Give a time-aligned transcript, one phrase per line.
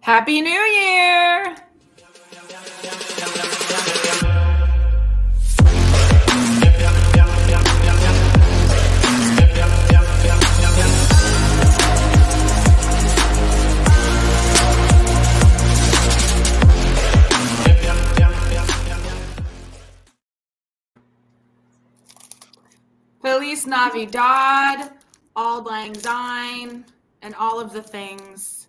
[0.00, 1.56] Happy New Year!
[23.26, 24.92] Feliz Navidad,
[25.34, 26.84] Auld Lang Syne,
[27.22, 28.65] and all of the things,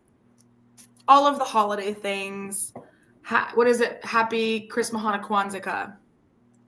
[1.08, 2.74] all of the holiday things.
[3.24, 4.04] Ha- what is it?
[4.04, 5.96] Happy Christmas Kwanzaa.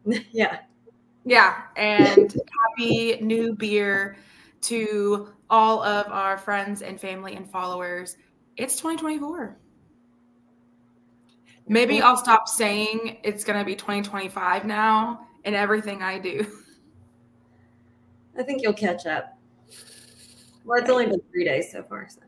[0.32, 0.60] yeah.
[1.26, 2.34] Yeah, and
[2.78, 4.18] happy new beer
[4.62, 8.18] to all of our friends and family and followers.
[8.58, 9.58] It's 2024.
[11.68, 16.46] Maybe I'll stop saying it's going to be 2025 now in everything I do.
[18.38, 19.38] I think you'll catch up.
[20.66, 22.08] Well, it's only been three days so far.
[22.10, 22.22] So.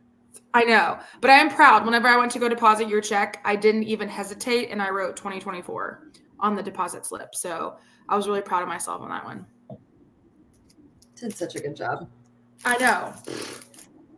[0.53, 1.85] I know, but I am proud.
[1.85, 5.15] Whenever I went to go deposit your check, I didn't even hesitate and I wrote
[5.15, 6.07] 2024
[6.39, 7.35] on the deposit slip.
[7.35, 7.77] So
[8.09, 9.45] I was really proud of myself on that one.
[11.15, 12.09] Did such a good job.
[12.65, 13.13] I know.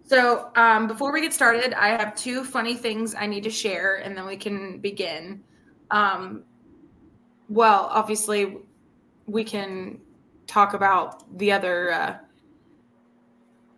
[0.05, 3.97] So um, before we get started, I have two funny things I need to share
[3.97, 5.43] and then we can begin.
[5.91, 6.43] Um,
[7.49, 8.57] well, obviously,
[9.27, 9.99] we can
[10.47, 11.91] talk about the other.
[11.91, 12.17] Uh,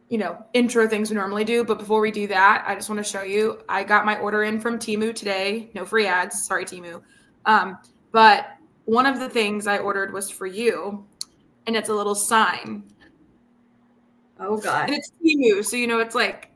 [0.10, 1.64] you know, intro things we normally do.
[1.64, 4.44] But before we do that, I just want to show you I got my order
[4.44, 5.70] in from Temu today.
[5.74, 6.46] No free ads.
[6.46, 7.02] Sorry, Temu.
[7.46, 7.78] Um,
[8.12, 8.48] but
[8.86, 11.06] one of the things I ordered was for you,
[11.68, 12.84] and it's a little sign.
[14.40, 14.90] Oh, God.
[14.90, 15.66] And it's Temu.
[15.66, 16.52] So, you know, it's like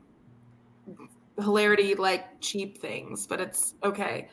[1.38, 4.28] hilarity, like cheap things, but it's okay.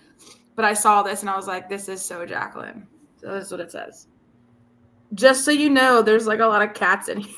[0.55, 2.85] But I saw this and I was like, this is so Jacqueline.
[3.19, 4.07] So, this is what it says.
[5.13, 7.33] Just so you know, there's like a lot of cats in here.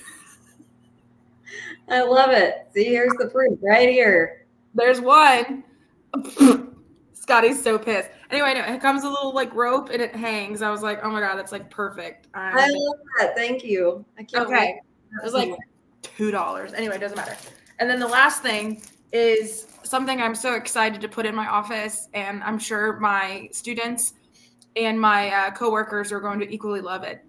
[1.90, 2.68] I love it.
[2.74, 4.48] See, here's the proof right here.
[4.74, 5.64] There's one.
[7.14, 8.10] Scotty's so pissed.
[8.32, 10.62] Anyway, no, it comes a little like rope and it hangs.
[10.62, 12.28] I was like, oh my god, that's like perfect.
[12.34, 13.36] I'm i love that.
[13.36, 14.06] Thank you.
[14.18, 14.60] I can't okay.
[14.60, 14.80] Wait.
[15.22, 15.56] It was like
[16.02, 16.74] two dollars.
[16.74, 17.36] Anyway, it doesn't matter.
[17.80, 22.08] And then the last thing is something I'm so excited to put in my office,
[22.14, 24.14] and I'm sure my students
[24.76, 27.24] and my uh, coworkers are going to equally love it.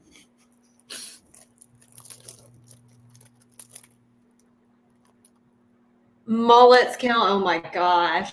[6.31, 7.29] Mullets count.
[7.29, 8.33] Oh my gosh.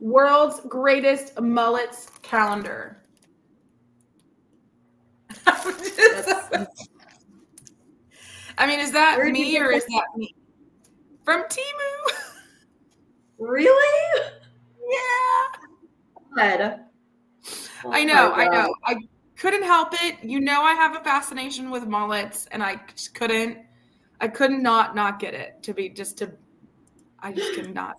[0.00, 3.00] World's greatest mullets calendar.
[5.46, 6.66] I
[8.66, 10.34] mean, is that Where me or is that me?
[11.24, 12.16] From Temu.
[13.38, 14.22] Really?
[14.90, 15.44] Yeah.
[16.34, 16.80] God.
[17.84, 18.74] Oh I know, I know.
[18.84, 18.96] I
[19.36, 20.16] couldn't help it.
[20.24, 23.58] You know I have a fascination with mullets and I just couldn't
[24.20, 26.32] I could not not get it to be just to
[27.20, 27.96] I just could not.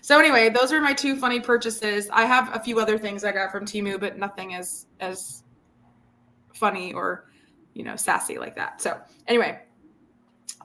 [0.00, 2.08] So anyway, those are my two funny purchases.
[2.10, 5.42] I have a few other things I got from Temu, but nothing as as
[6.54, 7.30] funny or
[7.74, 8.80] you know sassy like that.
[8.80, 9.60] So anyway,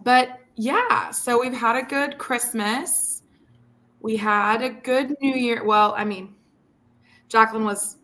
[0.04, 3.24] but yeah, so we've had a good Christmas.
[4.00, 5.64] We had a good New Year.
[5.64, 6.34] Well, I mean,
[7.30, 7.98] Jacqueline was,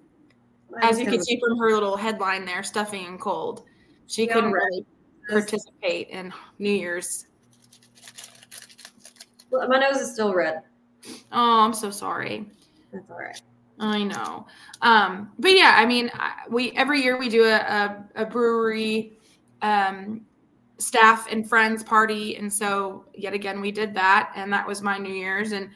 [0.81, 3.63] as you can see from her little headline there, stuffy and cold.
[4.07, 4.85] She couldn't really
[5.29, 7.25] participate in New Year's
[9.51, 10.61] my nose is still red.
[11.31, 12.45] Oh, I'm so sorry.
[12.91, 13.41] That's all right.
[13.79, 14.47] I know.
[14.81, 16.09] Um, but yeah, I mean,
[16.49, 19.17] we every year we do a, a, a brewery
[19.61, 20.21] um,
[20.79, 24.97] staff and friends party, and so yet again we did that, and that was my
[24.97, 25.69] New Year's, and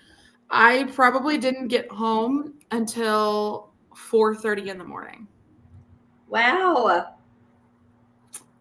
[0.50, 5.28] I probably didn't get home until 4:30 in the morning.
[6.28, 7.16] Wow.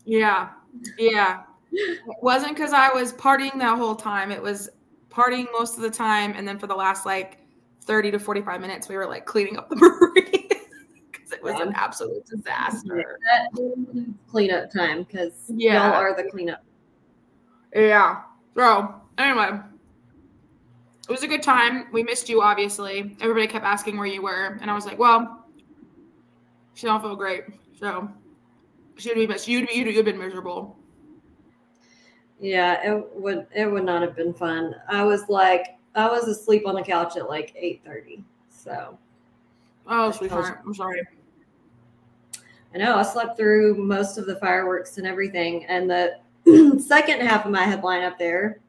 [0.05, 0.51] Yeah,
[0.99, 1.43] yeah.
[1.73, 4.31] it wasn't because I was partying that whole time.
[4.31, 4.69] It was
[5.11, 7.39] partying most of the time, and then for the last like
[7.83, 10.49] 30 to 45 minutes, we were like cleaning up the brewery
[11.11, 11.67] because it was yeah.
[11.67, 13.19] an absolute disaster.
[13.27, 15.91] Yeah, cleanup time because yeah.
[15.91, 16.63] y'all are the cleanup.
[17.75, 18.23] Yeah.
[18.57, 19.61] So anyway,
[21.09, 21.87] it was a good time.
[21.93, 23.17] We missed you, obviously.
[23.21, 25.47] Everybody kept asking where you were, and I was like, well,
[26.75, 27.45] she don't feel great,
[27.75, 28.09] so
[28.97, 29.49] she'd be missed.
[29.49, 30.80] You'd be you'd, you'd been miserable.
[32.41, 34.75] Yeah, it would it would not have been fun.
[34.89, 38.25] I was like I was asleep on the couch at like eight thirty.
[38.49, 38.99] So
[39.87, 41.03] Oh sweetheart, I'm sorry.
[42.75, 45.65] I know I slept through most of the fireworks and everything.
[45.67, 46.19] And the
[46.81, 48.61] second half of my headline up there.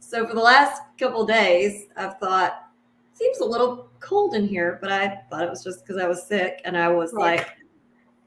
[0.00, 2.68] So for the last couple days, I've thought
[3.12, 6.22] seems a little cold in here, but I thought it was just because I was
[6.22, 7.38] sick and I was right.
[7.38, 7.55] like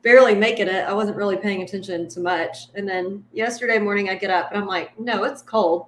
[0.02, 0.86] barely making it.
[0.86, 2.68] I wasn't really paying attention to much.
[2.76, 5.88] And then yesterday morning, I get up and I'm like, no, it's cold.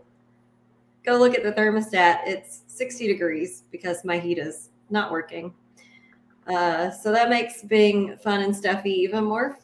[1.06, 2.20] go look at the thermostat.
[2.26, 5.54] It's 60 degrees because my heat is not working.
[6.48, 9.58] Uh, so that makes being fun and stuffy even more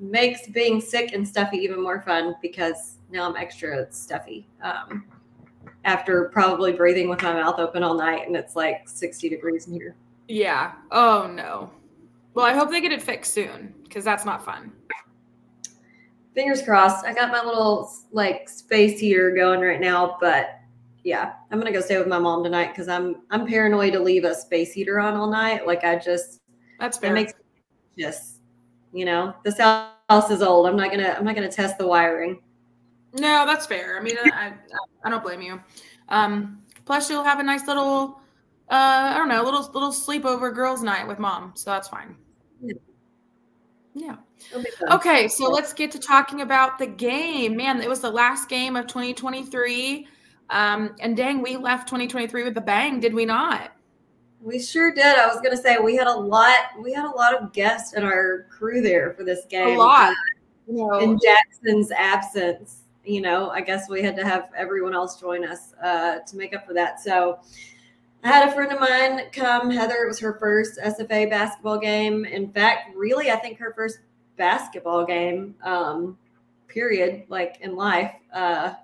[0.00, 4.48] makes being sick and stuffy even more fun because now I'm extra stuffy.
[4.62, 5.04] Um,
[5.84, 9.74] after probably breathing with my mouth open all night and it's like 60 degrees in
[9.74, 9.94] here.
[10.28, 10.72] Yeah.
[10.90, 11.70] Oh no.
[12.34, 14.72] Well, I hope they get it fixed soon because that's not fun.
[16.34, 17.04] Fingers crossed.
[17.04, 20.60] I got my little like space heater going right now, but
[21.02, 24.24] yeah, I'm gonna go stay with my mom tonight because I'm I'm paranoid to leave
[24.24, 25.66] a space heater on all night.
[25.66, 26.40] Like I just
[26.78, 27.10] that's fair.
[27.10, 27.32] It makes
[27.98, 28.40] just
[28.92, 30.66] you know this house is old.
[30.66, 32.40] I'm not gonna I'm not gonna test the wiring.
[33.12, 33.98] No, that's fair.
[33.98, 34.52] I mean, I, I,
[35.04, 35.60] I don't blame you.
[36.08, 38.19] Um, plus, you'll have a nice little,
[38.70, 42.14] uh, I don't know, a little little sleepover girls' night with mom, so that's fine.
[42.60, 42.74] Yeah.
[43.94, 44.16] yeah.
[44.90, 47.56] Okay, so let's get to talking about the game.
[47.56, 50.06] Man, it was the last game of 2023.
[50.50, 53.72] Um, and dang, we left 2023 with a bang, did we not?
[54.40, 55.04] We sure did.
[55.04, 56.56] I was going to say we had a lot.
[56.80, 59.76] We had a lot of guests in our crew there for this game.
[59.76, 60.14] A lot.
[60.68, 65.44] Uh, in Jackson's absence, you know, I guess we had to have everyone else join
[65.44, 67.00] us uh, to make up for that.
[67.00, 67.40] So
[68.22, 70.04] I had a friend of mine come, Heather.
[70.04, 72.26] It was her first SFA basketball game.
[72.26, 74.00] In fact, really, I think her first
[74.36, 76.18] basketball game, um,
[76.68, 78.14] period, like in life.
[78.32, 78.74] Uh,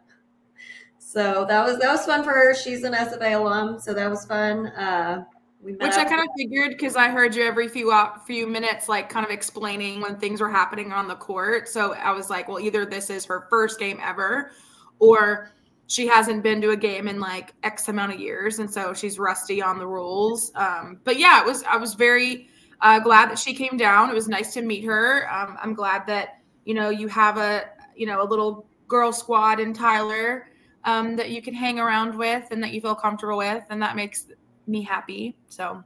[0.98, 2.54] so that was that was fun for her.
[2.54, 4.68] She's an SFA alum, so that was fun.
[4.68, 5.24] Uh,
[5.62, 9.08] Which I kind of figured because I heard you every few uh, few minutes, like
[9.08, 11.68] kind of explaining when things were happening on the court.
[11.68, 14.50] So I was like, well, either this is her first game ever,
[14.98, 15.52] or
[15.88, 19.18] she hasn't been to a game in like X amount of years, and so she's
[19.18, 20.50] rusty on the rules.
[20.54, 21.62] Um, but yeah, it was.
[21.64, 22.48] I was very
[22.80, 24.10] uh, glad that she came down.
[24.10, 25.32] It was nice to meet her.
[25.32, 29.60] Um, I'm glad that you know you have a you know a little girl squad
[29.60, 30.48] in Tyler
[30.84, 33.96] um, that you can hang around with and that you feel comfortable with, and that
[33.96, 34.26] makes
[34.66, 35.36] me happy.
[35.48, 35.82] So.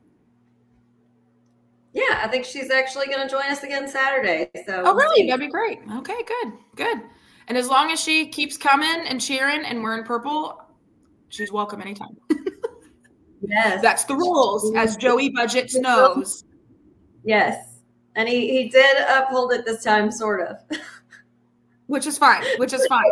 [1.93, 4.49] Yeah, I think she's actually going to join us again Saturday.
[4.65, 4.85] So.
[4.87, 5.27] Oh, really?
[5.27, 5.81] That'd be great.
[5.97, 7.01] Okay, good, good.
[7.51, 10.63] And as long as she keeps coming and cheering and wearing purple,
[11.31, 12.17] she's welcome anytime.
[13.43, 13.83] yes.
[13.83, 16.45] That's the rules, as Joey Buckets knows.
[17.25, 17.81] Yes.
[18.15, 20.59] And he, he did uphold it this time, sort of.
[21.89, 23.11] which is fine, which is fine.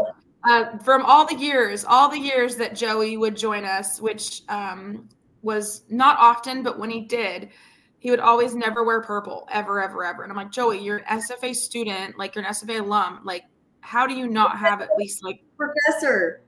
[0.49, 5.09] Uh, from all the years, all the years that Joey would join us, which um,
[5.43, 7.49] was not often, but when he did,
[7.99, 10.23] he would always never wear purple, ever, ever, ever.
[10.23, 13.23] And I'm like, Joey, you're an SFA student, like you're an SFA alum.
[13.25, 13.43] Like,
[13.89, 16.43] how do you not have at least like professor?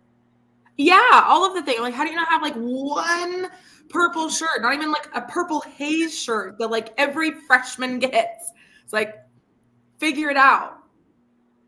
[0.77, 1.81] Yeah, all of the things.
[1.81, 3.49] Like, how do you not have like one
[3.89, 4.61] purple shirt?
[4.61, 8.53] Not even like a purple haze shirt that like every freshman gets.
[8.85, 9.17] It's like,
[9.99, 10.81] figure it out.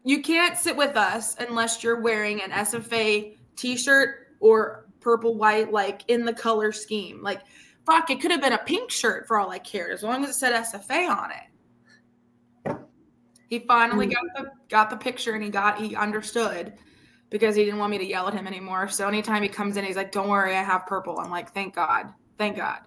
[0.04, 6.02] You can't sit with us unless you're wearing an SFA t-shirt or purple white, like
[6.08, 7.22] in the color scheme.
[7.22, 7.40] Like,
[7.86, 10.30] fuck, it could have been a pink shirt for all I cared, as long as
[10.30, 11.51] it said SFA on it.
[13.52, 16.72] He finally got the got the picture and he got he understood
[17.28, 18.88] because he didn't want me to yell at him anymore.
[18.88, 21.74] So anytime he comes in, he's like, "Don't worry, I have purple." I'm like, "Thank
[21.74, 22.78] God, thank God."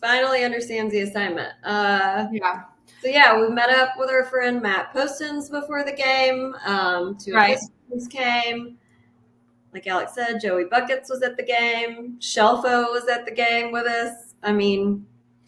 [0.00, 1.52] Finally understands the assignment.
[1.62, 2.62] Uh, yeah.
[3.02, 6.56] So yeah, we met up with our friend Matt Postons before the game.
[6.64, 7.58] Um, two right.
[7.92, 8.78] of came.
[9.74, 12.16] Like Alex said, Joey Buckets was at the game.
[12.20, 14.32] Shelfo was at the game with us.
[14.42, 15.04] I mean,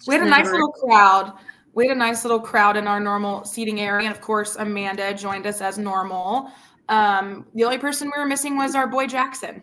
[0.06, 1.32] we had a nice little crowd
[1.78, 4.08] we had a nice little crowd in our normal seating area.
[4.08, 6.50] And of course, Amanda joined us as normal.
[6.88, 9.62] Um, the only person we were missing was our boy Jackson.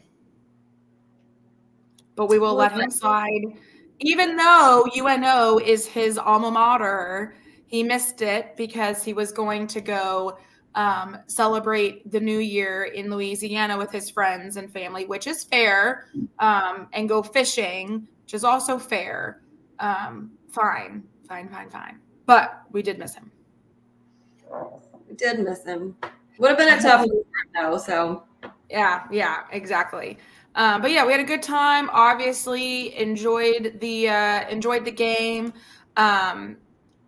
[2.15, 3.57] But we will let him slide.
[4.00, 7.36] Even though UNO is his alma mater,
[7.67, 10.38] he missed it because he was going to go
[10.74, 16.05] um, celebrate the new year in Louisiana with his friends and family, which is fair,
[16.39, 19.41] um, and go fishing, which is also fair.
[19.79, 22.00] Um, fine, fine, fine, fine.
[22.25, 23.32] But we did miss him.
[25.08, 25.96] We did miss him.
[26.38, 27.05] Would have been a tough
[27.53, 27.77] though.
[27.77, 28.24] So
[28.70, 30.17] yeah, yeah, exactly.
[30.55, 31.89] Um, but yeah, we had a good time.
[31.91, 35.53] Obviously, enjoyed the uh, enjoyed the game.
[35.98, 36.58] Um,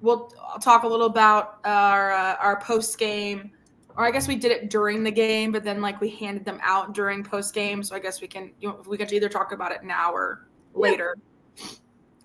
[0.01, 3.51] we'll I'll talk a little about our uh, our post game,
[3.95, 6.59] or I guess we did it during the game, but then like we handed them
[6.61, 7.83] out during post game.
[7.83, 10.47] So I guess we can you know, we can either talk about it now or
[10.73, 11.15] later.
[11.55, 11.65] Yeah.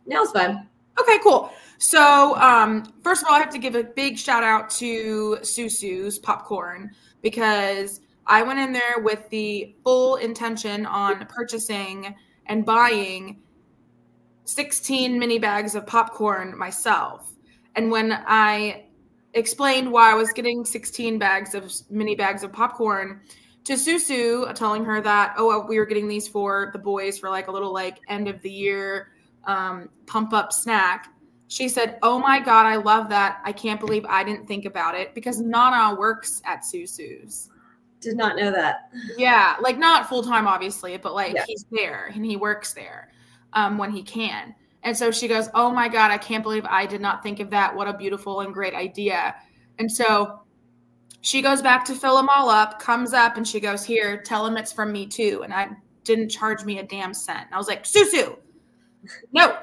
[0.07, 0.69] Now's fun.
[1.01, 1.53] Okay, cool.
[1.83, 6.17] So, um, first of all, I have to give a big shout out to Susu's
[6.17, 12.15] popcorn because I went in there with the full intention on purchasing
[12.47, 13.43] and buying
[14.45, 17.33] 16 mini bags of popcorn myself.
[17.75, 18.85] And when I
[19.35, 23.23] explained why I was getting 16 bags of mini bags of popcorn,
[23.65, 27.49] to Susu, telling her that, oh, we were getting these for the boys for like
[27.49, 29.09] a little like end of the year
[29.49, 31.09] um, pump up snack.
[31.53, 33.43] She said, Oh my God, I love that.
[33.45, 37.51] I can't believe I didn't think about it because Nana works at Susu's.
[38.01, 38.91] Did not know that.
[39.19, 41.45] Yeah, like not full time, obviously, but like yeah.
[41.47, 43.13] he's there and he works there
[43.53, 44.55] um, when he can.
[44.83, 47.51] And so she goes, Oh my God, I can't believe I did not think of
[47.51, 47.77] that.
[47.77, 49.35] What a beautiful and great idea.
[49.79, 50.41] And so
[51.21, 54.47] she goes back to fill them all up, comes up, and she goes, Here, tell
[54.47, 55.43] him it's from me too.
[55.45, 55.69] And I
[56.05, 57.45] didn't charge me a damn cent.
[57.45, 58.39] And I was like, Susu,
[59.33, 59.59] no,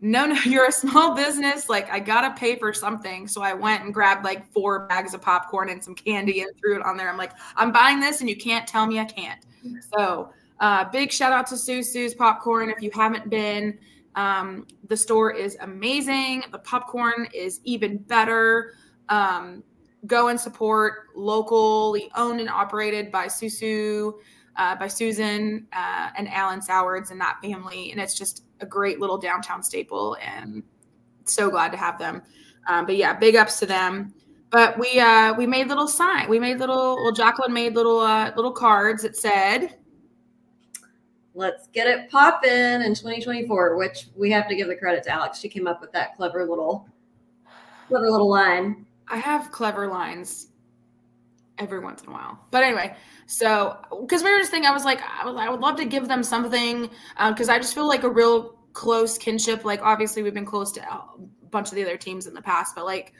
[0.00, 1.68] no, no, you're a small business.
[1.68, 3.26] Like, I got to pay for something.
[3.28, 6.76] So I went and grabbed like four bags of popcorn and some candy and threw
[6.76, 7.08] it on there.
[7.08, 9.44] I'm like, I'm buying this and you can't tell me I can't.
[9.96, 12.70] So, uh, big shout out to Susu's Popcorn.
[12.70, 13.78] If you haven't been,
[14.14, 16.44] um, the store is amazing.
[16.52, 18.74] The popcorn is even better.
[19.08, 19.64] Um,
[20.06, 24.14] go and support locally owned and operated by Susu,
[24.56, 27.90] uh, by Susan uh, and Alan Sowards and that family.
[27.90, 30.62] And it's just a great little downtown staple and
[31.24, 32.22] so glad to have them.
[32.66, 34.14] Um, but yeah, big ups to them.
[34.50, 36.28] But we uh, we made little sign.
[36.28, 36.96] We made little.
[36.96, 39.76] Well, Jacqueline made little uh, little cards that said,
[41.34, 45.40] "Let's get it poppin' in 2024." Which we have to give the credit to Alex.
[45.40, 46.88] She came up with that clever little,
[47.88, 48.86] clever little line.
[49.08, 50.48] I have clever lines
[51.58, 52.38] every once in a while.
[52.50, 52.96] But anyway,
[53.26, 55.84] so because we were just thinking, I was like, I would, I would love to
[55.84, 56.90] give them something
[57.28, 59.64] because uh, I just feel like a real close kinship.
[59.64, 61.04] Like obviously we've been close to a
[61.50, 63.12] bunch of the other teams in the past, but like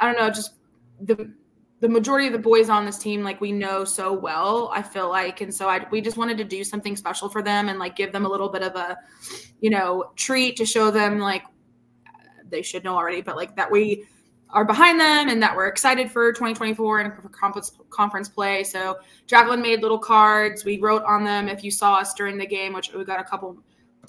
[0.00, 0.54] I don't know, just
[1.00, 1.32] the
[1.80, 5.08] the majority of the boys on this team like we know so well i feel
[5.08, 7.94] like and so i we just wanted to do something special for them and like
[7.94, 8.96] give them a little bit of a
[9.60, 11.44] you know treat to show them like
[12.48, 14.04] they should know already but like that we
[14.50, 18.64] are behind them and that we're excited for 2024 and for conference conference play.
[18.64, 20.64] So Jacqueline made little cards.
[20.64, 23.24] We wrote on them if you saw us during the game, which we got a
[23.24, 23.58] couple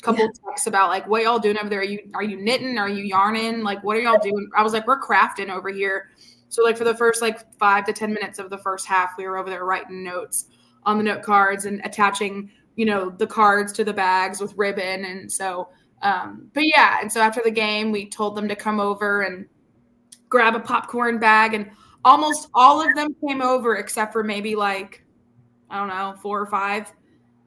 [0.02, 0.32] couple yeah.
[0.48, 1.82] texts about like what y'all doing over there.
[1.82, 2.78] Are you are you knitting?
[2.78, 3.64] Are you yarning?
[3.64, 4.50] Like what are y'all doing?
[4.56, 6.12] I was like, we're crafting over here.
[6.48, 9.28] So like for the first like five to ten minutes of the first half, we
[9.28, 10.46] were over there writing notes
[10.84, 15.04] on the note cards and attaching, you know, the cards to the bags with ribbon.
[15.04, 15.70] And so
[16.02, 19.46] um, but yeah, and so after the game, we told them to come over and
[20.30, 21.70] grab a popcorn bag, and
[22.06, 25.04] almost all of them came over except for maybe like
[25.70, 26.92] I don't know four or five.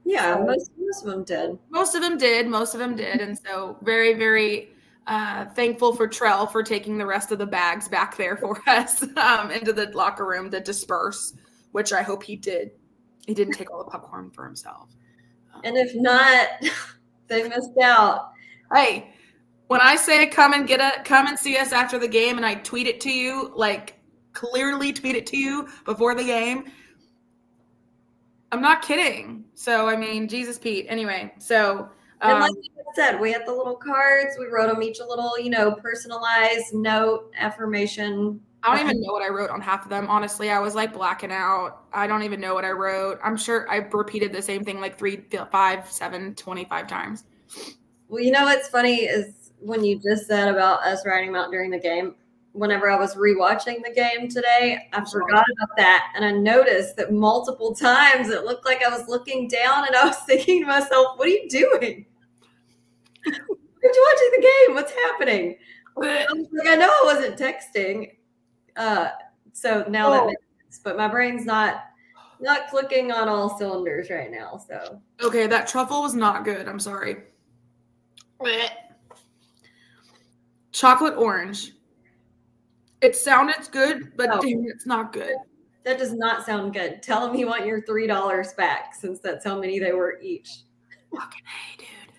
[0.04, 1.58] Yeah, so, most most of them did.
[1.70, 2.46] Most of them did.
[2.48, 4.72] Most of them did, and so very very
[5.06, 9.02] uh, thankful for Trell for taking the rest of the bags back there for us
[9.16, 11.34] um, into the locker room to disperse,
[11.72, 12.72] which I hope he did.
[13.26, 14.90] He didn't take all the popcorn for himself.
[15.64, 16.48] and if not,
[17.28, 18.32] they missed out.
[18.72, 19.12] Hey,
[19.72, 22.44] when I say come and get a come and see us after the game and
[22.44, 23.98] I tweet it to you, like
[24.34, 26.70] clearly tweet it to you before the game,
[28.52, 29.44] I'm not kidding.
[29.54, 30.84] So I mean, Jesus Pete.
[30.90, 31.88] Anyway, so
[32.20, 34.36] um, and like I said, we had the little cards.
[34.38, 38.42] We wrote them each a little, you know, personalized note, affirmation.
[38.62, 40.06] I don't even know what I wrote on half of them.
[40.06, 41.84] Honestly, I was like blacking out.
[41.94, 43.20] I don't even know what I wrote.
[43.24, 47.24] I'm sure I repeated the same thing like three, five, seven, 25 times.
[48.08, 51.50] Well, you know what's funny is when you just said about us riding them out
[51.50, 52.14] during the game,
[52.52, 56.12] whenever I was rewatching the game today, I forgot about that.
[56.14, 60.06] And I noticed that multiple times it looked like I was looking down and I
[60.06, 62.06] was thinking to myself, what are you doing?
[63.26, 64.74] Are you watching the game?
[64.74, 65.56] What's happening?
[66.02, 68.12] I, like, I know I wasn't texting.
[68.76, 69.10] Uh,
[69.52, 70.12] so now oh.
[70.12, 71.84] that makes sense, but my brain's not
[72.40, 74.60] not clicking on all cylinders right now.
[74.68, 76.66] So okay, that truffle was not good.
[76.66, 77.18] I'm sorry
[80.72, 81.72] chocolate orange.
[83.00, 84.40] It sounded good, but oh.
[84.40, 85.34] damn, it's not good.
[85.84, 87.02] That does not sound good.
[87.02, 90.62] Tell them you want your three dollars back, since that's how many they were each.
[91.12, 92.14] Fucking hey, dude.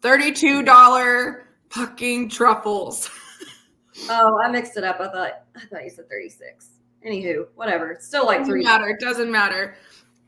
[0.00, 3.10] Thirty-two dollar fucking truffles.
[4.08, 5.00] oh, I mixed it up.
[5.00, 6.68] I thought I thought you said thirty-six.
[7.04, 7.90] Anywho, whatever.
[7.90, 8.64] It's still like doesn't three.
[8.64, 8.88] Matter.
[8.88, 9.74] It doesn't matter.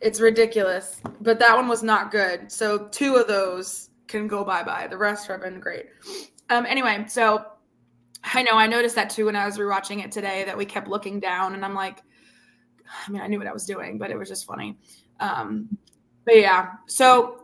[0.00, 1.00] It's ridiculous.
[1.20, 2.50] But that one was not good.
[2.50, 4.88] So two of those can go bye bye.
[4.88, 5.86] The rest have been great.
[6.48, 6.66] Um.
[6.66, 7.46] Anyway, so
[8.22, 10.88] I know I noticed that too when I was rewatching it today that we kept
[10.88, 12.02] looking down and I'm like,
[13.06, 14.76] I mean, I knew what I was doing, but it was just funny.
[15.20, 15.76] Um,
[16.24, 17.40] but yeah, so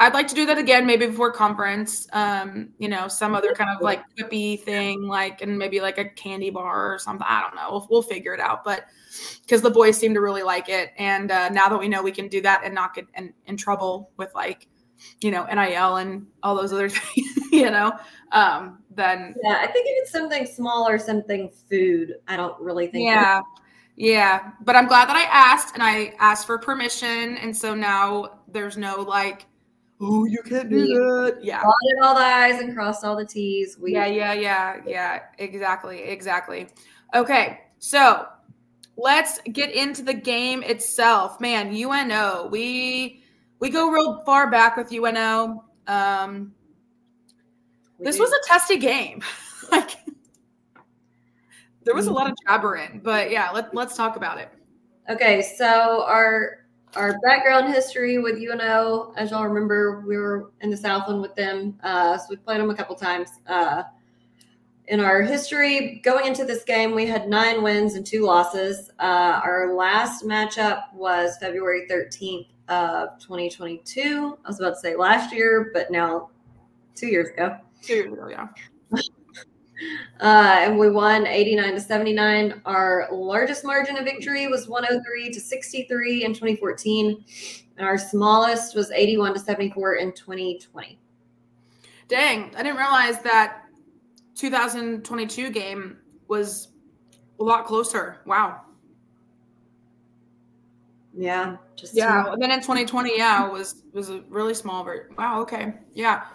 [0.00, 2.08] I'd like to do that again, maybe before conference.
[2.14, 6.06] Um, you know, some other kind of like quippy thing, like and maybe like a
[6.06, 7.26] candy bar or something.
[7.28, 7.68] I don't know.
[7.70, 8.64] We'll, we'll figure it out.
[8.64, 8.86] But
[9.42, 12.12] because the boys seem to really like it, and uh, now that we know we
[12.12, 14.68] can do that and not get in, in trouble with like,
[15.20, 17.92] you know, NIL and all those other things, you know,
[18.32, 22.86] um, then yeah, I think if it's something small or something food, I don't really
[22.86, 23.08] think.
[23.08, 23.40] Yeah,
[23.96, 28.40] Yeah, but I'm glad that I asked and I asked for permission, and so now
[28.48, 29.46] there's no like,
[30.00, 31.38] oh, you can't do that.
[31.42, 33.78] Yeah, dotted all the i's and crossed all the t's.
[33.78, 35.20] We- yeah, yeah, yeah, yeah.
[35.38, 36.68] Exactly, exactly.
[37.14, 38.26] Okay, so
[38.96, 41.40] let's get into the game itself.
[41.40, 43.22] Man, UNO, we
[43.58, 45.64] we go real far back with UNO.
[45.86, 46.54] Um,
[48.00, 49.22] this was a testy game.
[49.72, 49.98] like
[51.84, 54.50] there was a lot of jabbering, but yeah, let, let's talk about it.
[55.08, 56.58] Okay, so our
[56.96, 61.78] our background history with UNO, as y'all remember, we were in the Southland with them,
[61.84, 63.30] uh, so we played them a couple times.
[63.46, 63.84] Uh,
[64.88, 68.90] in our history going into this game, we had nine wins and two losses.
[68.98, 74.36] Uh, our last matchup was February 13th of 2022.
[74.44, 76.30] I was about to say last year, but now
[76.96, 77.56] two years ago.
[77.82, 78.48] Two years ago, yeah.
[80.20, 82.60] Uh, and we won 89 to 79.
[82.66, 87.24] Our largest margin of victory was 103 to 63 in 2014.
[87.78, 90.98] And our smallest was 81 to 74 in 2020.
[92.08, 93.62] Dang, I didn't realize that
[94.34, 95.96] 2022 game
[96.28, 96.68] was
[97.38, 98.18] a lot closer.
[98.26, 98.60] Wow.
[101.16, 101.56] Yeah.
[101.76, 102.30] Just yeah.
[102.30, 105.14] And then in 2020, yeah, it was was a really small version.
[105.16, 105.40] Wow.
[105.40, 105.74] Okay.
[105.94, 106.26] Yeah.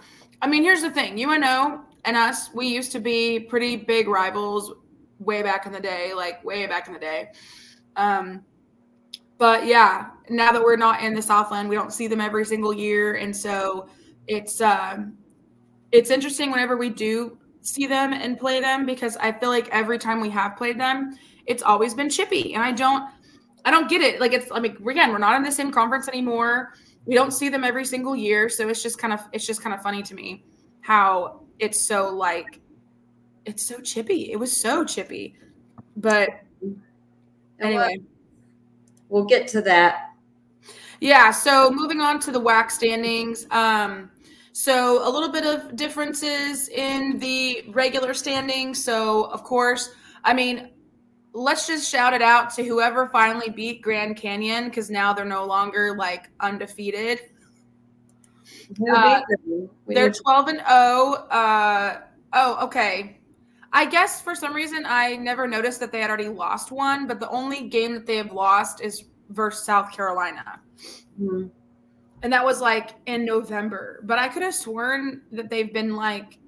[0.42, 1.18] I mean, here's the thing.
[1.20, 4.74] UNO and us, we used to be pretty big rivals
[5.20, 7.32] way back in the day, like way back in the day.
[7.96, 8.44] Um,
[9.38, 12.74] but yeah, now that we're not in the Southland, we don't see them every single
[12.74, 13.89] year, and so
[14.27, 15.18] it's um,
[15.92, 19.98] it's interesting whenever we do see them and play them because I feel like every
[19.98, 23.10] time we have played them, it's always been chippy, and I don't
[23.65, 24.22] I don't get it.
[24.22, 26.74] Like it's I mean again, we're not in the same conference anymore.
[27.06, 29.76] We don't see them every single year, so it's just kind of it's just kind
[29.76, 30.44] of funny to me
[30.82, 32.60] how it's so like
[33.46, 34.32] it's so chippy.
[34.32, 35.36] It was so chippy.
[35.98, 36.30] But
[37.60, 38.00] anyway,
[39.10, 40.12] we'll get to that.
[41.00, 43.46] Yeah, so moving on to the WAC standings.
[43.52, 44.12] Um
[44.52, 48.84] so a little bit of differences in the regular standings.
[48.84, 49.91] So of course,
[50.24, 50.70] I mean,
[51.36, 55.45] let's just shout it out to whoever finally beat Grand Canyon because now they're no
[55.45, 57.19] longer like undefeated.
[58.89, 59.21] Uh,
[59.86, 60.65] they're 12 and 0.
[60.65, 62.00] Uh,
[62.34, 63.19] oh, okay.
[63.74, 67.19] I guess for some reason I never noticed that they had already lost one, but
[67.19, 70.62] the only game that they have lost is versus South Carolina.
[71.21, 71.48] Mm-hmm.
[72.24, 74.00] And that was like in November.
[74.04, 76.39] But I could have sworn that they've been like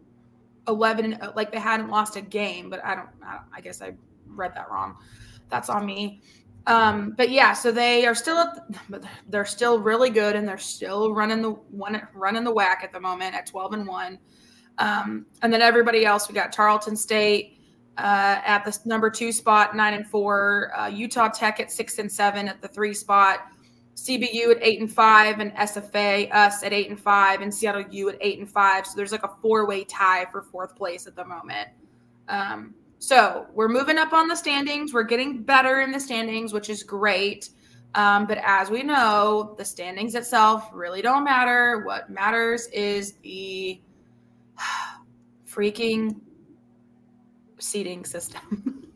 [0.69, 3.91] 11 like they hadn't lost a game, but I don't I, I guess I
[4.29, 4.97] read that wrong.
[5.49, 6.21] That's on me.
[6.65, 8.45] Um, but yeah, so they are still
[9.29, 12.99] they're still really good and they're still running the one running the WAC at the
[12.99, 14.19] moment at 12 and 1.
[14.79, 17.57] Um, and then everybody else, we got Tarleton State
[17.97, 22.11] uh, at the number two spot, nine and four, uh, Utah Tech at six and
[22.11, 23.47] seven at the three spot,
[23.95, 28.09] CBU at eight and five, and SFA us at eight and five, and Seattle U
[28.09, 28.85] at eight and five.
[28.85, 31.69] So there's like a four way tie for fourth place at the moment.
[32.29, 34.93] Um, so we're moving up on the standings.
[34.93, 37.49] We're getting better in the standings, which is great.
[37.95, 41.83] Um, but as we know, the standings itself really don't matter.
[41.85, 43.79] What matters is the
[45.49, 46.19] freaking
[47.59, 48.87] seating system.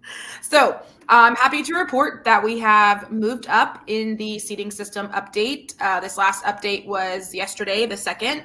[0.42, 5.74] so I'm happy to report that we have moved up in the seating system update.
[5.80, 8.42] Uh, this last update was yesterday, the second.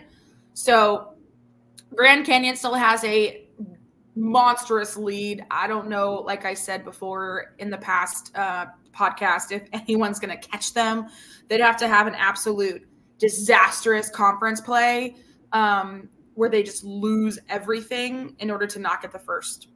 [0.54, 1.14] So
[1.94, 3.45] Grand Canyon still has a
[4.16, 5.46] monstrous lead.
[5.52, 10.38] I don't know, like I said before in the past uh, podcast, if anyone's going
[10.38, 11.08] to catch them,
[11.48, 15.16] they'd have to have an absolute disastrous conference play
[15.54, 19.70] um, where they just lose everything in order to not get the first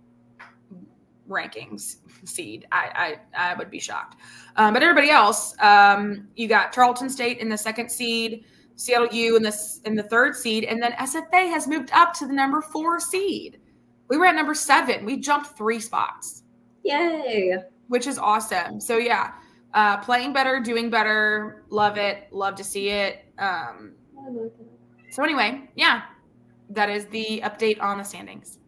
[1.30, 2.65] rankings seed.
[2.71, 4.17] I I, I would be shocked.
[4.56, 8.45] Um, but everybody else, um, you got Tarleton State in the second seed.
[8.75, 12.25] Seattle U in this in the third seed, and then SFA has moved up to
[12.25, 13.60] the number four seed.
[14.10, 15.06] We were at number seven.
[15.06, 16.43] We jumped three spots.
[16.84, 17.56] Yay.
[17.88, 18.80] Which is awesome.
[18.80, 19.34] So yeah,
[19.74, 21.63] uh, playing better, doing better.
[21.69, 22.28] Love it.
[22.32, 23.26] Love to see it.
[23.38, 23.93] Um,
[25.12, 26.04] so anyway, yeah,
[26.72, 28.60] that is the update on the standings.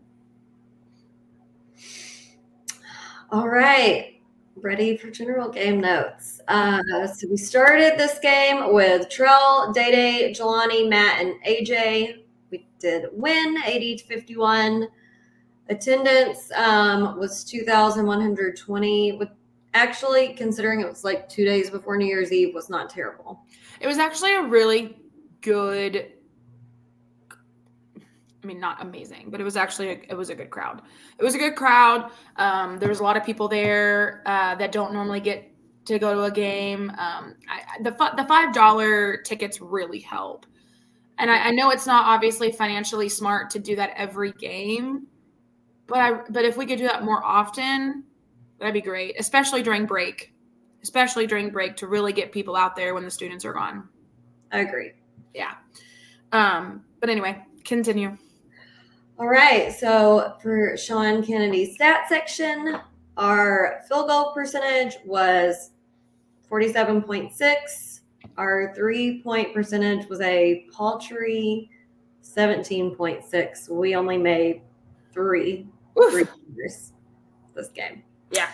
[3.31, 4.19] All right.
[4.57, 6.41] Ready for general game notes.
[6.47, 12.23] Uh, so we started this game with Trell, Day Day, Jelani, Matt, and AJ.
[12.51, 14.87] We did win 80 to 51.
[15.69, 19.13] Attendance um, was 2,120.
[19.13, 19.29] With
[19.73, 23.45] actually, considering it was like two days before New Year's Eve, was not terrible.
[23.79, 24.97] It was actually a really
[25.41, 26.13] good
[28.43, 30.81] I mean, not amazing, but it was actually a, it was a good crowd.
[31.19, 32.11] It was a good crowd.
[32.37, 35.51] Um, there was a lot of people there uh, that don't normally get
[35.85, 36.89] to go to a game.
[36.91, 40.45] Um, I, the the five dollar tickets really help,
[41.19, 45.07] and I, I know it's not obviously financially smart to do that every game,
[45.91, 48.05] but I but if we could do that more often,
[48.59, 50.33] that'd be great, especially during break,
[50.81, 53.87] especially during break to really get people out there when the students are gone.
[54.51, 54.93] I agree.
[55.33, 55.55] Yeah.
[56.31, 58.17] Um, but anyway, continue.
[59.19, 59.73] All right.
[59.73, 62.79] So for Sean Kennedy's stat section,
[63.17, 65.71] our field goal percentage was
[66.49, 67.99] 47.6.
[68.37, 71.69] Our three point percentage was a paltry
[72.23, 73.69] 17.6.
[73.69, 74.61] We only made
[75.13, 76.27] three, three
[77.55, 78.03] this game.
[78.31, 78.49] Yeah.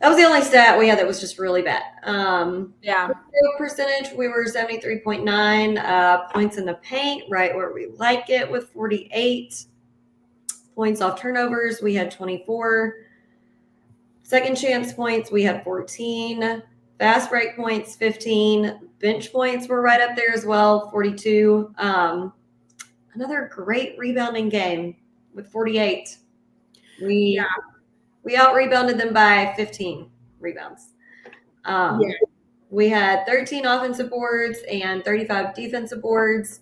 [0.00, 1.82] That was the only stat we had that was just really bad.
[2.02, 3.08] Um, yeah.
[3.56, 5.78] Percentage, we were 73.9.
[5.78, 9.64] Uh, points in the paint, right where we like it with 48.
[10.74, 12.94] Points off turnovers, we had 24.
[14.22, 16.62] Second chance points, we had 14.
[16.98, 18.80] Fast break points, 15.
[19.00, 21.72] Bench points were right up there as well, 42.
[21.78, 22.32] Um,
[23.14, 24.96] another great rebounding game
[25.34, 26.18] with 48.
[27.00, 27.46] We yeah
[28.26, 30.94] we out rebounded them by 15 rebounds.
[31.64, 32.14] Um, yeah.
[32.70, 36.60] We had 13 offensive boards and 35 defensive boards.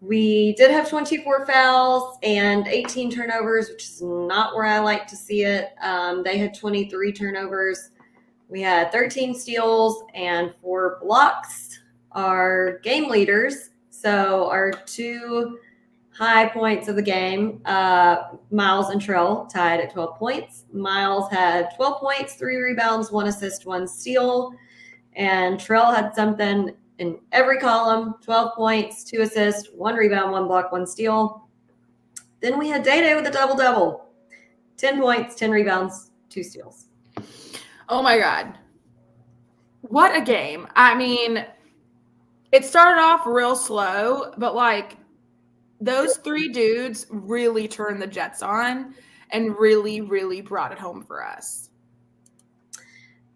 [0.00, 5.16] We did have 24 fouls and 18 turnovers, which is not where I like to
[5.16, 5.74] see it.
[5.82, 7.90] Um, they had 23 turnovers.
[8.48, 11.78] We had 13 steals and four blocks.
[12.12, 15.58] Our game leaders, so our two
[16.14, 17.60] high points of the game.
[17.64, 20.64] Uh, Miles and Trell tied at 12 points.
[20.72, 24.52] Miles had 12 points, three rebounds, one assist, one steal.
[25.16, 30.70] And Trell had something in every column 12 points, two assists, one rebound, one block,
[30.70, 31.48] one steal.
[32.40, 34.06] Then we had Day Day with a double double
[34.76, 36.86] 10 points, 10 rebounds, two steals.
[37.88, 38.58] Oh my God.
[39.82, 40.68] What a game.
[40.76, 41.44] I mean,
[42.52, 44.96] it started off real slow, but like
[45.80, 48.94] those three dudes really turned the Jets on
[49.30, 51.70] and really, really brought it home for us.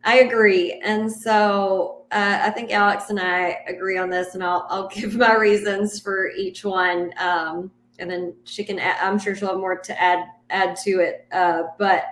[0.05, 0.81] I agree.
[0.85, 5.17] And so uh, I think Alex and I agree on this, and I'll, I'll give
[5.17, 7.13] my reasons for each one.
[7.19, 11.01] Um, and then she can, add, I'm sure she'll have more to add add to
[11.01, 11.27] it.
[11.33, 12.05] Uh, but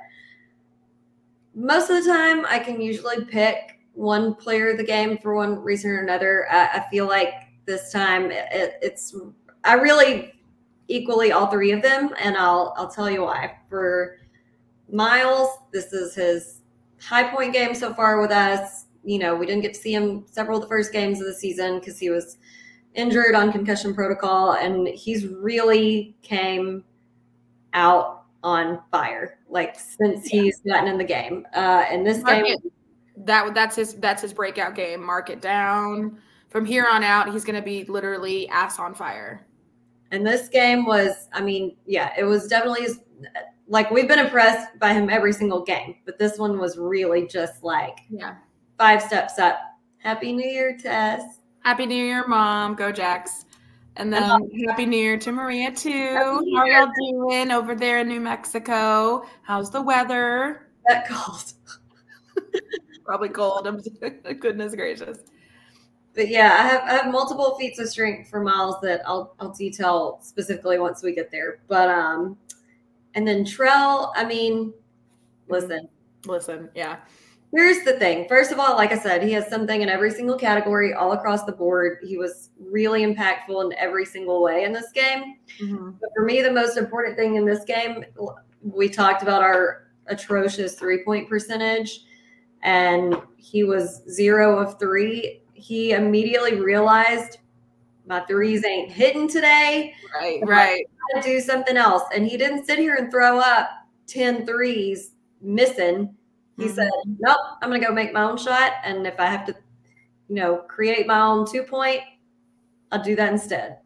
[1.54, 5.58] most of the time, I can usually pick one player of the game for one
[5.62, 6.46] reason or another.
[6.50, 7.32] I, I feel like
[7.64, 9.16] this time it, it's
[9.66, 10.32] I really
[10.88, 13.58] equally all three of them, and I'll I'll tell you why.
[13.68, 14.18] For
[14.90, 16.62] Miles, this is his
[17.00, 18.86] high point game so far with us.
[19.04, 21.34] You know, we didn't get to see him several of the first games of the
[21.34, 22.38] season because he was
[22.94, 26.84] injured on concussion protocol, and he's really came
[27.74, 31.46] out on fire like since he's gotten in the game.
[31.54, 32.72] Uh, and this Mark game, it.
[33.26, 35.04] that that's his that's his breakout game.
[35.04, 36.18] Mark it down.
[36.48, 39.46] From here on out, he's going to be literally ass on fire.
[40.16, 42.86] And this game was, I mean, yeah, it was definitely
[43.68, 47.62] like we've been impressed by him every single game, but this one was really just
[47.62, 48.36] like yeah,
[48.78, 49.58] five steps up.
[49.98, 51.22] Happy New Year, Tess.
[51.64, 52.74] Happy New Year, Mom.
[52.76, 53.44] Go Jacks.
[53.96, 54.48] And then.
[54.68, 56.14] Happy New Year to Maria too.
[56.14, 59.26] How are y'all doing over there in New Mexico?
[59.42, 60.66] How's the weather?
[60.88, 61.52] That cold.
[63.04, 63.86] Probably cold.
[64.40, 65.18] Goodness gracious
[66.16, 69.50] but yeah, I have I have multiple feats of strength for Miles that I'll I'll
[69.50, 71.58] detail specifically once we get there.
[71.68, 72.38] But um,
[73.14, 74.72] and then Trell, I mean,
[75.48, 75.88] listen,
[76.24, 76.96] listen, yeah.
[77.52, 78.26] Here's the thing.
[78.28, 81.44] First of all, like I said, he has something in every single category, all across
[81.44, 81.98] the board.
[82.02, 85.36] He was really impactful in every single way in this game.
[85.62, 85.90] Mm-hmm.
[86.00, 88.04] But for me, the most important thing in this game,
[88.62, 92.00] we talked about our atrocious three point percentage,
[92.62, 97.38] and he was zero of three he immediately realized
[98.06, 99.94] my threes ain't hitting today.
[100.14, 100.84] Right, right.
[101.14, 102.02] I do something else.
[102.14, 103.68] And he didn't sit here and throw up
[104.06, 106.14] 10 threes missing.
[106.56, 106.74] He mm-hmm.
[106.74, 108.72] said, Nope, I'm gonna go make my own shot.
[108.84, 109.54] And if I have to,
[110.28, 112.00] you know, create my own two point,
[112.92, 113.78] I'll do that instead.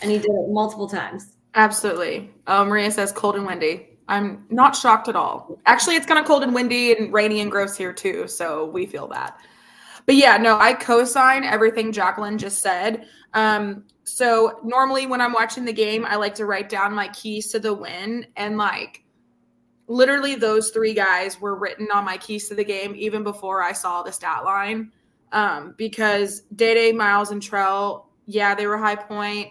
[0.00, 1.34] And he did it multiple times.
[1.54, 2.30] Absolutely.
[2.46, 3.88] Uh, Maria says cold and windy.
[4.08, 5.58] I'm not shocked at all.
[5.66, 8.26] Actually, it's kind of cold and windy and rainy and gross here too.
[8.26, 9.38] So we feel that.
[10.08, 13.06] But yeah, no, I co-sign everything Jacqueline just said.
[13.34, 17.48] Um, so normally when I'm watching the game, I like to write down my keys
[17.52, 19.04] to the win and like
[19.86, 23.72] literally those three guys were written on my keys to the game even before I
[23.72, 24.92] saw the stat line.
[25.32, 29.48] Um, because Day Day, Miles, and Trell, yeah, they were high point.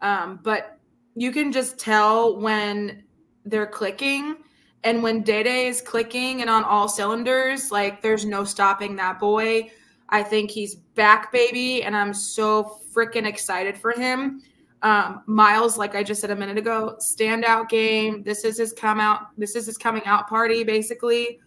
[0.00, 0.78] Um, but
[1.16, 3.04] you can just tell when
[3.44, 4.36] they're clicking
[4.84, 9.20] and when Day Day is clicking and on all cylinders, like there's no stopping that
[9.20, 9.70] boy.
[10.10, 14.42] I think he's back, baby, and I'm so freaking excited for him.
[14.82, 18.22] Um, Miles, like I just said a minute ago, standout game.
[18.22, 19.36] This is his come out.
[19.36, 21.40] This is his coming out party, basically.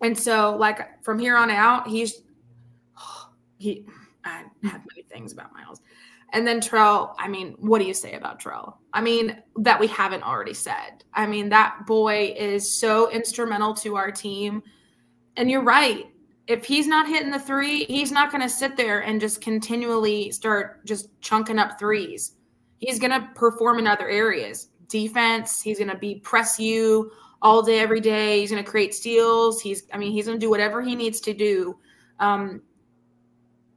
[0.00, 2.22] And so, like from here on out, he's
[3.58, 3.84] he.
[4.24, 5.80] I have many things about Miles.
[6.32, 8.74] And then Trell, I mean, what do you say about Trell?
[8.92, 11.04] I mean, that we haven't already said.
[11.14, 14.62] I mean, that boy is so instrumental to our team.
[15.36, 16.06] And you're right.
[16.48, 20.30] If he's not hitting the three, he's not going to sit there and just continually
[20.32, 22.32] start just chunking up threes.
[22.78, 24.68] He's going to perform in other areas.
[24.88, 28.40] Defense, he's going to be press you all day, every day.
[28.40, 29.60] He's going to create steals.
[29.60, 31.78] He's, I mean, he's going to do whatever he needs to do.
[32.18, 32.62] Um,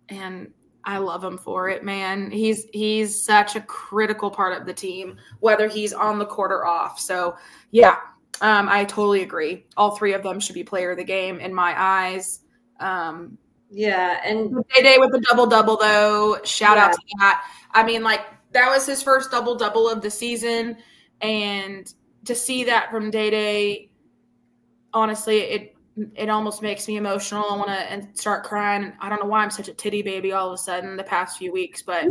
[0.08, 0.52] and
[0.84, 2.32] I love him for it, man.
[2.32, 6.66] He's he's such a critical part of the team, whether he's on the court or
[6.66, 7.00] off.
[7.00, 7.36] So
[7.72, 7.98] yeah,
[8.42, 9.66] um, I totally agree.
[9.78, 12.40] All three of them should be player of the game in my eyes.
[12.82, 13.38] Um,
[13.70, 16.40] yeah, and Day Day with the double double though.
[16.44, 16.86] Shout yeah.
[16.86, 17.46] out to that.
[17.72, 20.78] I mean, like that was his first double double of the season,
[21.22, 21.92] and
[22.26, 23.90] to see that from Day Day,
[24.94, 25.76] honestly, it
[26.16, 27.46] it almost makes me emotional.
[27.50, 28.92] I want to and start crying.
[29.00, 31.38] I don't know why I'm such a titty baby all of a sudden the past
[31.38, 32.10] few weeks, but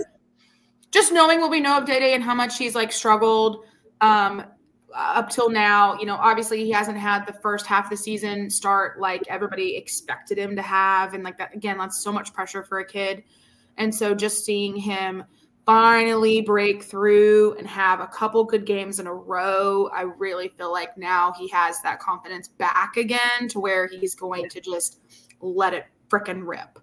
[0.90, 3.64] just knowing what we know of Day Day and how much he's like struggled
[4.00, 4.44] um,
[4.94, 8.50] up till now, you know, obviously he hasn't had the first half of the season
[8.50, 12.62] start like everybody expected him to have, and like that again, that's so much pressure
[12.62, 13.22] for a kid.
[13.78, 15.24] And so just seeing him
[15.66, 20.72] finally break through and have a couple good games in a row, I really feel
[20.72, 25.00] like now he has that confidence back again to where he's going to just
[25.40, 26.80] let it fricking rip.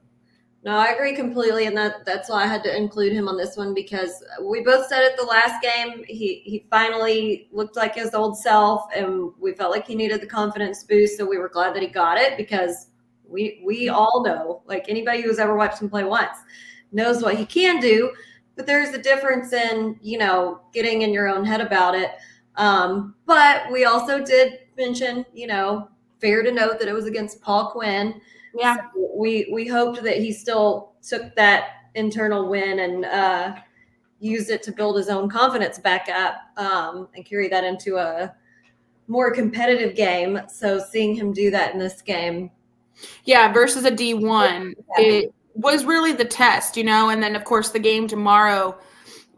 [0.67, 3.55] No, I agree completely, and that that's why I had to include him on this
[3.55, 6.03] one because we both said it the last game.
[6.05, 10.27] He he finally looked like his old self, and we felt like he needed the
[10.27, 11.17] confidence boost.
[11.17, 12.87] So we were glad that he got it because
[13.25, 16.37] we we all know, like anybody who's ever watched him play once,
[16.91, 18.11] knows what he can do
[18.57, 22.11] but there's a difference in you know getting in your own head about it
[22.55, 25.87] um, but we also did mention you know
[26.19, 28.19] fair to note that it was against paul quinn
[28.57, 28.77] yeah.
[28.93, 33.55] So we we hoped that he still took that internal win and uh,
[34.19, 38.33] used it to build his own confidence back up um, and carry that into a
[39.07, 40.41] more competitive game.
[40.47, 42.51] So seeing him do that in this game.
[43.25, 47.69] Yeah versus a d1 it was really the test, you know, and then of course
[47.69, 48.77] the game tomorrow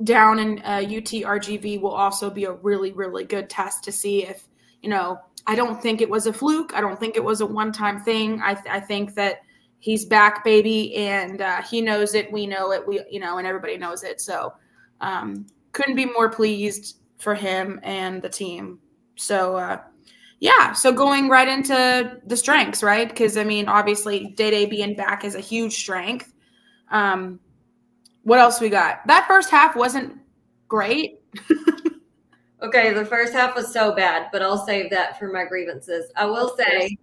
[0.03, 4.25] down in uh, UT RGV will also be a really really good test to see
[4.25, 4.47] if
[4.81, 5.19] you know.
[5.49, 6.73] I don't think it was a fluke.
[6.75, 8.39] I don't think it was a one time thing.
[8.43, 9.39] I, th- I think that
[9.79, 12.31] he's back, baby, and uh, he knows it.
[12.31, 12.87] We know it.
[12.87, 14.21] We you know, and everybody knows it.
[14.21, 14.53] So
[15.01, 18.77] um, couldn't be more pleased for him and the team.
[19.15, 19.81] So uh,
[20.39, 23.09] yeah, so going right into the strengths, right?
[23.09, 26.31] Because I mean, obviously, Day Day being back is a huge strength.
[26.91, 27.39] Um,
[28.21, 28.99] what else we got?
[29.07, 30.15] That first half wasn't
[30.67, 31.21] great.
[32.61, 36.11] okay, the first half was so bad, but I'll save that for my grievances.
[36.15, 36.97] I will say,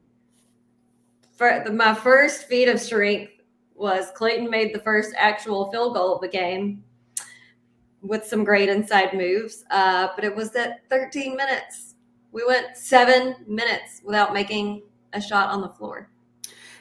[1.33, 3.33] for the, my first feat of strength
[3.75, 6.83] was Clayton made the first actual field goal of the game
[8.01, 11.87] with some great inside moves, uh, but it was at 13 minutes
[12.37, 14.83] we went seven minutes without making
[15.15, 16.11] a shot on the floor.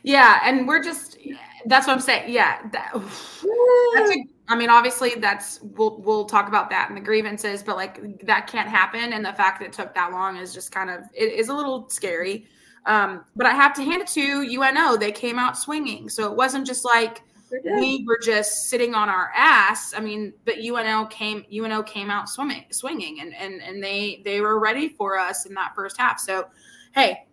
[0.03, 1.17] Yeah, and we're just
[1.65, 2.31] that's what I'm saying.
[2.31, 7.01] Yeah, that, that's a, I mean, obviously that's we'll we'll talk about that and the
[7.01, 10.53] grievances, but like that can't happen, and the fact that it took that long is
[10.53, 12.47] just kind of it is a little scary.
[12.85, 16.35] Um, but I have to hand it to UNO; they came out swinging, so it
[16.35, 17.23] wasn't just like
[17.63, 19.93] we were just sitting on our ass.
[19.95, 24.41] I mean, but UNO came UNO came out swimming swinging and and and they they
[24.41, 26.19] were ready for us in that first half.
[26.19, 26.47] So,
[26.93, 27.25] hey,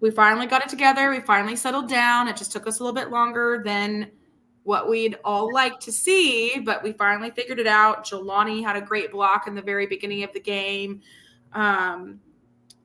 [0.00, 1.10] we finally got it together.
[1.10, 2.28] We finally settled down.
[2.28, 4.10] It just took us a little bit longer than
[4.70, 8.06] what we'd all like to see, but we finally figured it out.
[8.06, 11.00] Jelani had a great block in the very beginning of the game.
[11.52, 12.20] Um,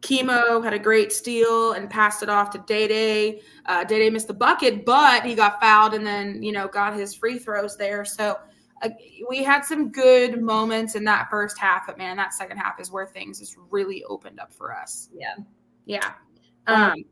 [0.02, 3.41] Chemo had a great steal and passed it off to Day Day.
[3.67, 6.95] Uh, Day Day missed the bucket, but he got fouled and then, you know, got
[6.95, 8.04] his free throws there.
[8.04, 8.39] So
[8.82, 8.89] uh,
[9.30, 12.89] we had some good moments in that first half, but man, that second half is
[12.89, 15.10] where things just really opened up for us.
[15.13, 15.36] Yeah.
[15.86, 16.13] Yeah.
[16.65, 17.06] Um, um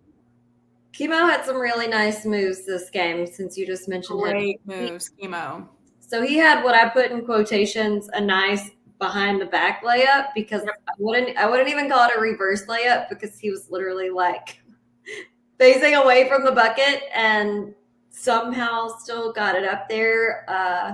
[0.93, 4.91] Chemo had some really nice moves this game since you just mentioned great him.
[4.91, 5.67] moves, Chemo.
[5.99, 10.63] So he had what I put in quotations a nice behind the back layup because
[10.63, 10.75] yep.
[10.87, 14.61] I wouldn't I wouldn't even call it a reverse layup because he was literally like
[15.59, 17.73] facing away from the bucket and
[18.11, 20.45] somehow still got it up there.
[20.47, 20.93] Uh,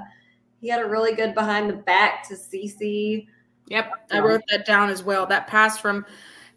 [0.62, 3.28] he had a really good behind the back to CC.
[3.68, 5.26] Yep, I wrote that down as well.
[5.26, 6.06] That pass from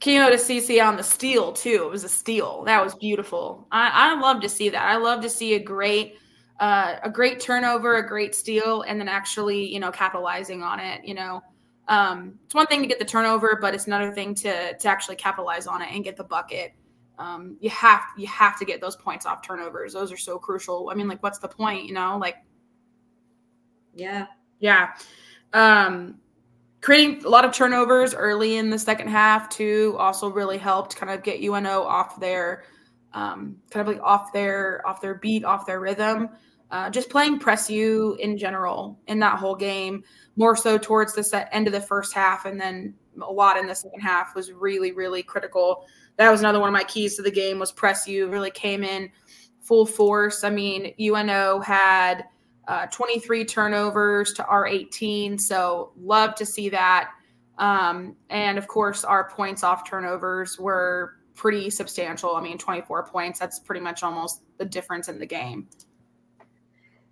[0.03, 1.85] Keno to CC on the steal too.
[1.85, 2.65] It was a steal.
[2.65, 3.69] That was beautiful.
[3.71, 4.83] I, I love to see that.
[4.83, 6.19] I love to see a great
[6.59, 11.05] uh, a great turnover, a great steal, and then actually you know capitalizing on it.
[11.05, 11.41] You know,
[11.87, 15.15] um, it's one thing to get the turnover, but it's another thing to to actually
[15.15, 16.75] capitalize on it and get the bucket.
[17.21, 19.93] Um, you have you have to get those points off turnovers.
[19.93, 20.91] Those are so crucial.
[20.91, 21.85] I mean, like, what's the point?
[21.85, 22.39] You know, like,
[23.95, 24.27] yeah,
[24.59, 24.95] yeah.
[25.53, 26.17] Um,
[26.83, 31.11] creating a lot of turnovers early in the second half too also really helped kind
[31.11, 32.65] of get UNO off their
[33.15, 36.29] um, kind of like off their off their beat, off their rhythm.
[36.71, 40.03] Uh, just playing press you in general in that whole game,
[40.37, 43.67] more so towards the set, end of the first half, and then a lot in
[43.67, 45.87] the second half was really really critical.
[46.17, 48.29] That was another one of my keys to the game was press you.
[48.29, 49.11] Really came in
[49.61, 50.45] full force.
[50.45, 52.25] I mean, UNO had
[52.69, 55.39] uh, 23 turnovers to our 18.
[55.39, 57.11] So love to see that.
[57.59, 62.37] Um, and of course, our points off turnovers were pretty substantial.
[62.37, 65.69] I mean, 24 points, that's pretty much almost the difference in the game.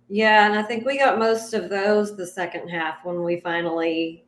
[0.09, 4.25] Yeah, and I think we got most of those the second half when we finally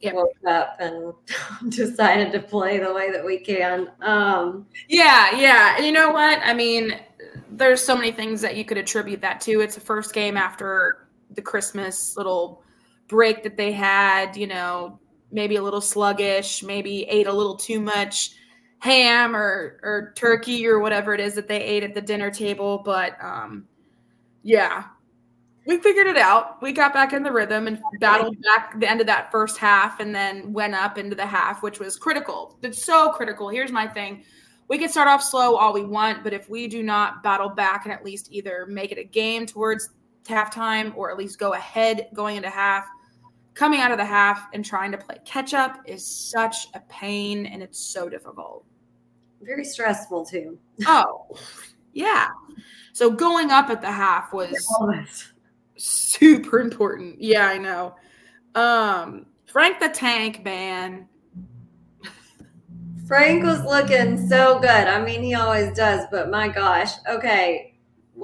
[0.00, 0.14] yep.
[0.14, 1.12] woke up and
[1.70, 3.90] decided to play the way that we can.
[4.00, 5.76] Um, yeah, yeah.
[5.76, 6.40] And you know what?
[6.42, 6.98] I mean,
[7.50, 9.60] there's so many things that you could attribute that to.
[9.60, 12.62] It's the first game after the Christmas little
[13.08, 14.98] break that they had, you know,
[15.32, 18.32] maybe a little sluggish, maybe ate a little too much
[18.78, 22.82] ham or or turkey or whatever it is that they ate at the dinner table,
[22.84, 23.66] but um
[24.42, 24.84] yeah.
[25.66, 26.60] We figured it out.
[26.62, 30.00] We got back in the rhythm and battled back the end of that first half
[30.00, 32.58] and then went up into the half, which was critical.
[32.62, 33.50] It's so critical.
[33.50, 34.24] Here's my thing
[34.70, 37.84] we can start off slow all we want, but if we do not battle back
[37.84, 39.90] and at least either make it a game towards
[40.24, 42.86] halftime or at least go ahead going into half,
[43.54, 47.46] coming out of the half and trying to play catch up is such a pain
[47.46, 48.64] and it's so difficult.
[49.42, 50.56] Very stressful too.
[50.86, 51.26] Oh,
[51.92, 52.28] yeah.
[52.92, 54.54] So going up at the half was
[55.76, 57.20] super important.
[57.20, 57.96] Yeah, I know.
[58.54, 61.08] Um, Frank the Tank, man.
[63.10, 64.70] Frank was looking so good.
[64.70, 66.92] I mean, he always does, but my gosh.
[67.08, 67.74] Okay.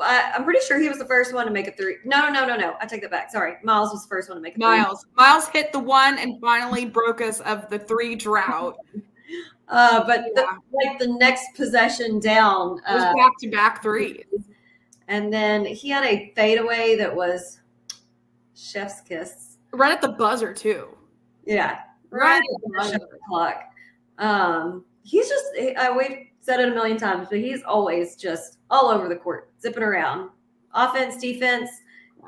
[0.00, 1.96] I, am pretty sure he was the first one to make a three.
[2.04, 2.76] No, no, no, no.
[2.80, 3.32] I take that back.
[3.32, 3.54] Sorry.
[3.64, 5.02] Miles was the first one to make a Miles.
[5.02, 5.10] Three.
[5.16, 8.76] Miles hit the one and finally broke us of the three drought.
[9.68, 10.28] Uh, but yeah.
[10.36, 14.22] the, like the next possession down, it was uh, back to back three.
[15.08, 17.58] And then he had a fadeaway that was
[18.54, 19.56] chef's kiss.
[19.72, 20.96] Right at the buzzer, too.
[21.44, 21.80] Yeah.
[22.10, 23.64] Right, right at the buzzer clock.
[24.18, 25.44] Um, he's just,
[25.78, 29.50] I, we've said it a million times, but he's always just all over the court,
[29.60, 30.30] zipping around.
[30.74, 31.70] Offense, defense,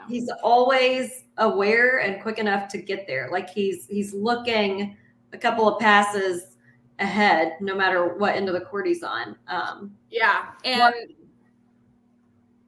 [0.09, 3.29] he's always aware and quick enough to get there.
[3.31, 4.97] Like he's he's looking
[5.33, 6.57] a couple of passes
[6.99, 9.37] ahead, no matter what end of the court he's on.
[9.47, 10.95] Um, yeah, and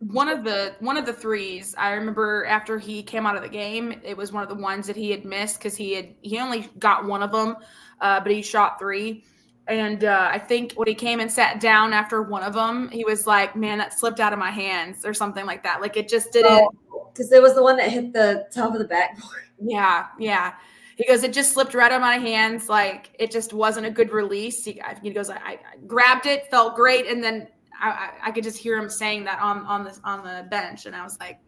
[0.00, 3.48] one of the one of the threes I remember after he came out of the
[3.48, 6.38] game, it was one of the ones that he had missed because he had he
[6.38, 7.56] only got one of them
[8.00, 9.24] uh, but he shot three.
[9.68, 13.04] And uh, I think when he came and sat down after one of them, he
[13.04, 15.80] was like, "Man, that slipped out of my hands," or something like that.
[15.80, 16.66] Like it just didn't.
[17.12, 19.42] Because oh, it was the one that hit the top of the backboard.
[19.62, 20.54] Yeah, yeah.
[20.96, 22.70] He goes, "It just slipped right out of my hands.
[22.70, 26.76] Like it just wasn't a good release." He, he goes, I, I, grabbed it, felt
[26.76, 27.46] great, and then
[27.80, 30.94] I, I, could just hear him saying that on on the on the bench, and
[30.94, 31.38] I was like,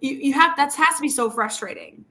[0.00, 2.04] "You you have that has to be so frustrating."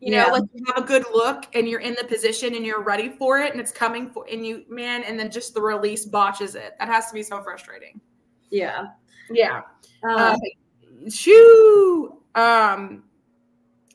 [0.00, 0.32] You know, yeah.
[0.32, 3.38] like you have a good look and you're in the position and you're ready for
[3.38, 6.74] it and it's coming for and you man, and then just the release botches it.
[6.78, 8.00] That has to be so frustrating.
[8.50, 8.88] Yeah.
[9.30, 9.62] Yeah.
[10.02, 10.36] Um, uh,
[11.08, 12.18] shoo.
[12.34, 13.04] Um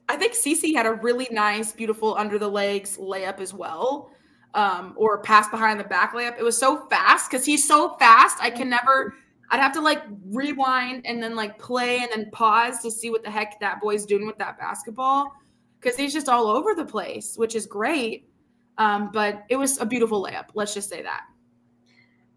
[0.10, 4.10] I think Cece had a really nice, beautiful under the legs layup as well.
[4.56, 6.40] Um, or pass behind the back layup.
[6.40, 8.38] It was so fast because he's so fast.
[8.42, 9.14] I can never
[9.52, 13.24] I'd have to like rewind and then like play and then pause to see what
[13.24, 15.34] the heck that boy's doing with that basketball
[15.80, 18.30] because he's just all over the place, which is great.
[18.78, 20.46] Um, but it was a beautiful layup.
[20.54, 21.24] Let's just say that.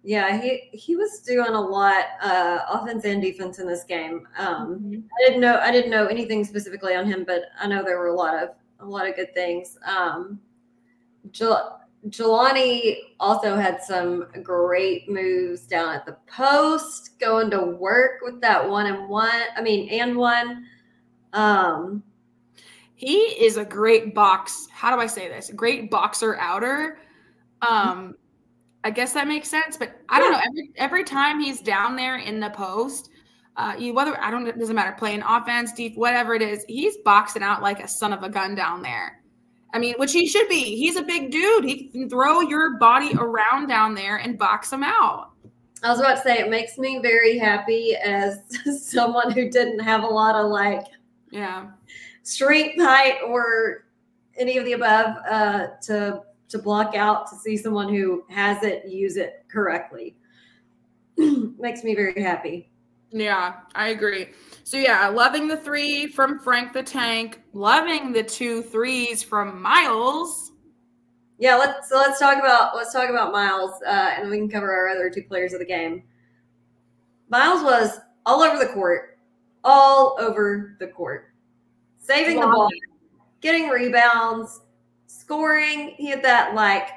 [0.05, 4.27] Yeah, he he was doing a lot, uh, offense and defense in this game.
[4.37, 4.95] Um, mm-hmm.
[4.95, 8.09] I didn't know I didn't know anything specifically on him, but I know there were
[8.09, 8.51] a lot of
[8.81, 9.79] a lot of good things.
[9.87, 10.41] Um,
[11.31, 18.41] Jel- Jelani also had some great moves down at the post, going to work with
[18.41, 19.43] that one and one.
[19.57, 20.67] I mean, and one.
[21.33, 22.03] Um,
[22.95, 24.69] he is a great box.
[24.71, 25.51] How do I say this?
[25.55, 26.99] Great boxer outer.
[27.63, 28.17] Um,
[28.85, 30.41] I guess that makes sense, but I don't know.
[30.45, 33.11] Every every time he's down there in the post,
[33.57, 36.97] Uh, you whether I don't it doesn't matter playing offense, deep, whatever it is, he's
[37.05, 39.22] boxing out like a son of a gun down there.
[39.73, 40.77] I mean, which he should be.
[40.77, 41.65] He's a big dude.
[41.65, 45.31] He can throw your body around down there and box him out.
[45.83, 48.41] I was about to say it makes me very happy as
[48.83, 50.85] someone who didn't have a lot of like
[51.31, 51.71] Yeah.
[52.23, 53.87] strength, height, or
[54.37, 58.87] any of the above uh, to to block out to see someone who has it
[58.87, 60.15] use it correctly.
[61.17, 62.71] makes me very happy.
[63.13, 64.29] Yeah, I agree.
[64.65, 70.53] So yeah, loving the three from Frank the Tank, loving the two threes from Miles.
[71.39, 74.73] Yeah, let's so let's talk about let's talk about Miles, uh, and we can cover
[74.73, 76.05] our other two players of the game.
[77.29, 79.19] Miles was all over the court,
[79.63, 81.35] all over the court,
[81.99, 82.71] saving the ball,
[83.43, 84.63] getting rebounds,
[85.07, 85.95] scoring.
[85.99, 86.89] He had that like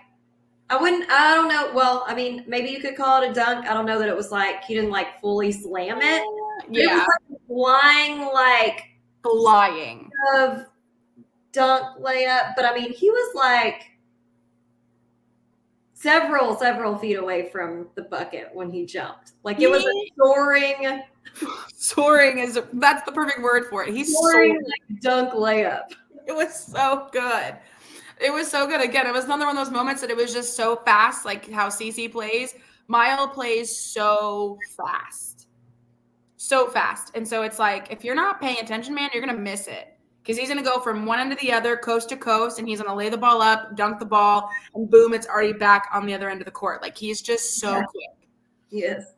[0.70, 1.72] I wouldn't I don't know.
[1.74, 3.68] Well, I mean, maybe you could call it a dunk.
[3.68, 6.24] I don't know that it was like he didn't like fully slam it.
[6.24, 8.82] But It was Yeah, like flying like
[9.24, 10.10] flying.
[10.38, 10.66] of
[11.52, 13.84] dunk layup, but I mean, he was like
[15.94, 19.32] several, several feet away from the bucket when he jumped.
[19.44, 21.02] Like it was a soaring,
[21.76, 23.94] Soaring is that's the perfect word for it.
[23.94, 24.64] He's soaring soaring.
[24.90, 25.84] like, dunk layup.
[26.28, 27.56] It was so good.
[28.20, 28.82] It was so good.
[28.82, 31.50] Again, it was another one of those moments that it was just so fast, like
[31.52, 32.54] how CC plays.
[32.88, 35.48] Mile plays so fast.
[36.38, 37.12] So fast.
[37.16, 39.98] And so it's like, if you're not paying attention, man, you're going to miss it.
[40.22, 42.68] Because he's going to go from one end to the other, coast to coast, and
[42.68, 45.88] he's going to lay the ball up, dunk the ball, and boom, it's already back
[45.94, 46.82] on the other end of the court.
[46.82, 47.84] Like he's just so Yeah.
[47.84, 48.30] quick.
[48.72, 49.14] Yes.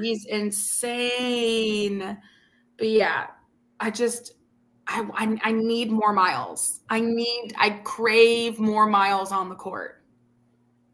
[0.00, 2.18] He's insane.
[2.78, 3.26] But yeah,
[3.80, 4.32] I just
[4.90, 6.80] I, I I need more miles.
[6.90, 10.02] I need I crave more miles on the court.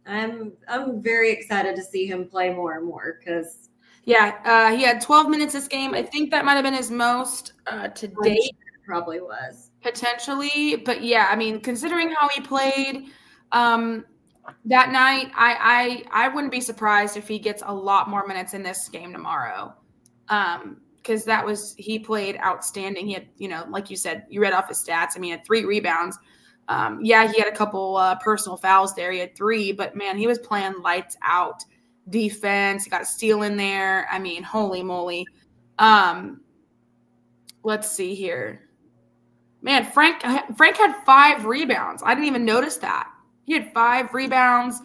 [0.07, 3.69] I'm I'm very excited to see him play more and more because
[4.05, 5.95] Yeah, uh, he had 12 minutes this game.
[5.95, 8.53] I think that might have been his most uh, to date
[8.87, 9.71] probably was.
[9.83, 10.77] potentially.
[10.77, 13.07] But yeah, I mean, considering how he played
[13.53, 14.05] um,
[14.65, 18.55] that night, I, I I wouldn't be surprised if he gets a lot more minutes
[18.55, 19.75] in this game tomorrow.
[20.29, 23.07] Um, because that was he played outstanding.
[23.07, 25.13] He had, you know, like you said, you read off his stats.
[25.15, 26.19] I mean, he had three rebounds.
[26.69, 29.13] Um, yeah, he had a couple uh, personal fouls there.
[29.13, 31.63] He had three, but man, he was playing lights out
[32.11, 32.85] defense.
[32.85, 34.09] He got a steal in there.
[34.11, 35.27] I mean, holy moly.
[35.79, 36.41] Um,
[37.63, 38.63] let's see here.
[39.63, 40.23] Man, Frank
[40.57, 42.03] Frank had five rebounds.
[42.05, 43.09] I didn't even notice that.
[43.45, 44.81] He had five rebounds.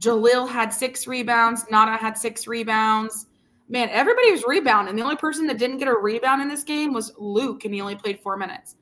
[0.00, 1.64] Jalil had six rebounds.
[1.70, 3.26] Nana had six rebounds.
[3.68, 4.94] Man, everybody was rebounding.
[4.94, 7.80] The only person that didn't get a rebound in this game was Luke, and he
[7.80, 8.76] only played four minutes.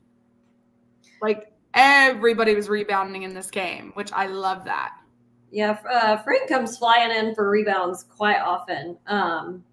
[1.21, 4.93] Like everybody was rebounding in this game, which I love that.
[5.51, 8.97] Yeah, uh, Frank comes flying in for rebounds quite often.
[9.07, 9.63] Um,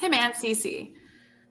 [0.00, 0.94] Hey man, CC.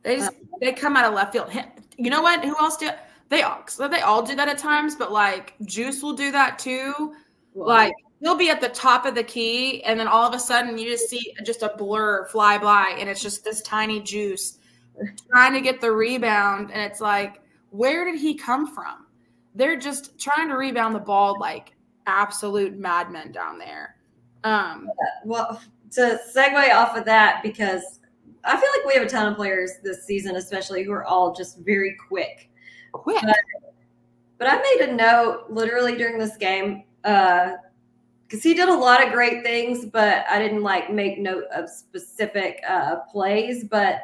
[0.01, 1.51] They just they come out of left field.
[1.97, 2.43] You know what?
[2.43, 2.89] Who else do
[3.27, 6.57] they all so they all do that at times, but like Juice will do that
[6.57, 7.13] too.
[7.53, 10.77] Like he'll be at the top of the key, and then all of a sudden
[10.77, 14.57] you just see just a blur fly by, and it's just this tiny juice
[15.29, 19.05] trying to get the rebound, and it's like, where did he come from?
[19.55, 21.75] They're just trying to rebound the ball like
[22.07, 23.95] absolute madmen down there.
[24.43, 24.89] Um,
[25.25, 25.61] well,
[25.91, 27.99] to segue off of that, because
[28.43, 31.33] I feel like we have a ton of players this season, especially who are all
[31.33, 32.49] just very quick.
[32.91, 33.21] quick.
[34.37, 36.83] But I made a note literally during this game
[38.29, 41.67] because he did a lot of great things, but I didn't like make note of
[41.67, 43.63] specific uh, plays.
[43.63, 44.01] But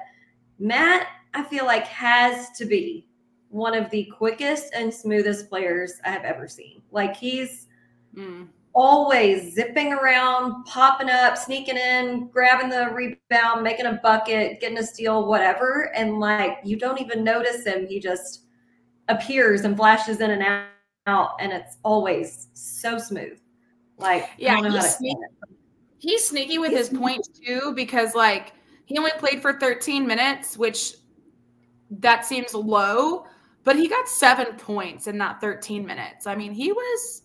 [0.58, 1.06] Matt,
[1.36, 3.08] I feel like has to be
[3.50, 6.82] one of the quickest and smoothest players I have ever seen.
[6.92, 7.68] Like he's
[8.16, 8.48] Mm.
[8.74, 14.84] always zipping around, popping up, sneaking in, grabbing the rebound, making a bucket, getting a
[14.84, 15.94] steal, whatever.
[15.96, 17.86] And like you don't even notice him.
[17.88, 18.46] He just
[19.10, 20.66] appears and flashes in and
[21.08, 23.38] out, and it's always so smooth.
[23.98, 25.20] Like Yeah, he's sneaky.
[25.98, 28.54] He's sneaky with his points too, because like
[28.86, 30.96] he only played for 13 minutes, which
[31.90, 33.26] that seems low,
[33.64, 36.28] but he got seven points in that 13 minutes.
[36.28, 37.24] I mean, he was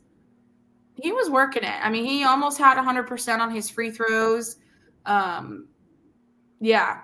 [0.95, 1.79] he was working it.
[1.83, 4.57] I mean, he almost had 100% on his free throws.
[5.07, 5.69] Um,
[6.61, 6.99] yeah,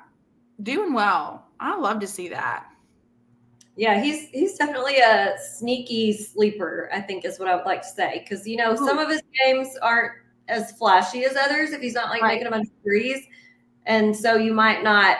[0.63, 1.47] doing well.
[1.59, 2.67] I love to see that.
[3.77, 7.89] Yeah, he's he's definitely a sneaky sleeper, I think is what I would like to
[7.89, 8.21] say.
[8.21, 10.13] Because you know, some of his games aren't
[10.49, 12.35] as flashy as others if he's not like Right.
[12.35, 13.27] making a bunch of threes.
[13.85, 15.19] And so you might not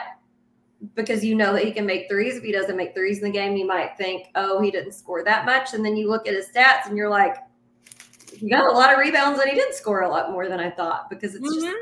[0.95, 2.35] because you know that he can make threes.
[2.37, 5.23] If he doesn't make threes in the game, you might think, oh, he didn't score
[5.23, 5.73] that much.
[5.73, 7.35] And then you look at his stats and you're like,
[8.33, 10.69] he got a lot of rebounds and he did score a lot more than I
[10.69, 11.73] thought because it's just Mhm.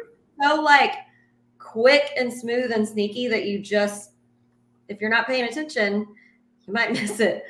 [0.42, 0.94] so like
[1.60, 4.12] quick and smooth and sneaky that you just
[4.88, 6.06] if you're not paying attention,
[6.68, 7.44] you might miss it.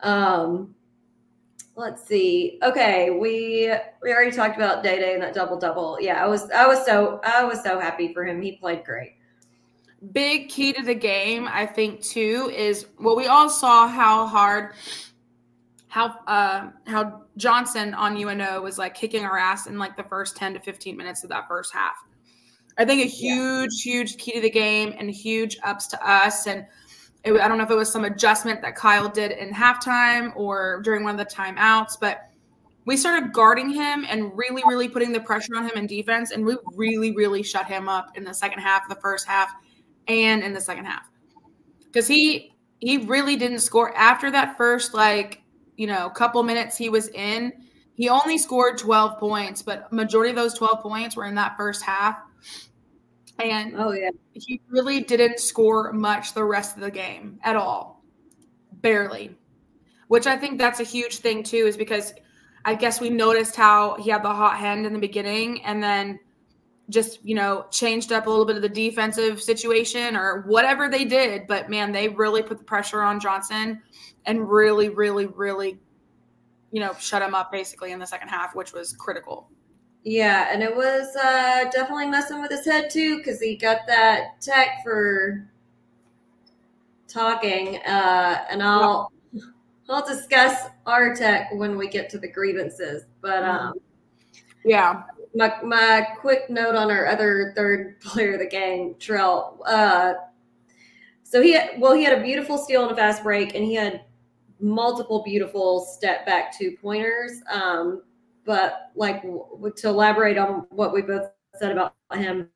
[0.00, 0.74] Um,
[1.76, 2.58] let's see.
[2.62, 5.98] Okay, we we already talked about Day Day and that double double.
[6.00, 8.40] Yeah, I was I was so I was so happy for him.
[8.42, 9.14] He played great.
[10.12, 14.74] Big key to the game, I think, too, is well, we all saw how hard
[15.88, 20.36] how uh how Johnson on UNO was like kicking our ass in like the first
[20.36, 21.96] 10 to 15 minutes of that first half.
[22.78, 23.92] I think a huge, yeah.
[23.92, 26.46] huge key to the game and huge ups to us.
[26.46, 26.66] And
[27.24, 30.80] it, I don't know if it was some adjustment that Kyle did in halftime or
[30.82, 32.30] during one of the timeouts, but
[32.86, 36.30] we started guarding him and really, really putting the pressure on him in defense.
[36.30, 39.50] And we really, really shut him up in the second half, the first half,
[40.06, 41.02] and in the second half.
[41.84, 45.42] Because he he really didn't score after that first like,
[45.76, 47.52] you know, couple minutes he was in.
[47.94, 51.82] He only scored 12 points, but majority of those 12 points were in that first
[51.82, 52.20] half.
[53.38, 58.02] And oh yeah, he really didn't score much the rest of the game at all.
[58.80, 59.36] Barely.
[60.08, 62.12] Which I think that's a huge thing too, is because
[62.64, 66.18] I guess we noticed how he had the hot hand in the beginning and then
[66.88, 71.04] just, you know, changed up a little bit of the defensive situation or whatever they
[71.04, 71.46] did.
[71.46, 73.82] But man, they really put the pressure on Johnson
[74.24, 75.78] and really, really, really,
[76.70, 79.50] you know, shut him up basically in the second half, which was critical.
[80.08, 84.40] Yeah, and it was uh, definitely messing with his head too because he got that
[84.40, 85.50] tech for
[87.08, 89.10] talking, uh, and I'll
[89.88, 93.06] I'll discuss our tech when we get to the grievances.
[93.20, 93.66] But mm-hmm.
[93.66, 93.74] um,
[94.64, 95.02] yeah,
[95.34, 99.58] my my quick note on our other third player of the game, Trell.
[99.66, 100.14] Uh,
[101.24, 103.74] so he had, well, he had a beautiful steal and a fast break, and he
[103.74, 104.04] had
[104.60, 107.40] multiple beautiful step back two pointers.
[107.50, 108.02] Um,
[108.46, 112.48] but like to elaborate on what we both said about him,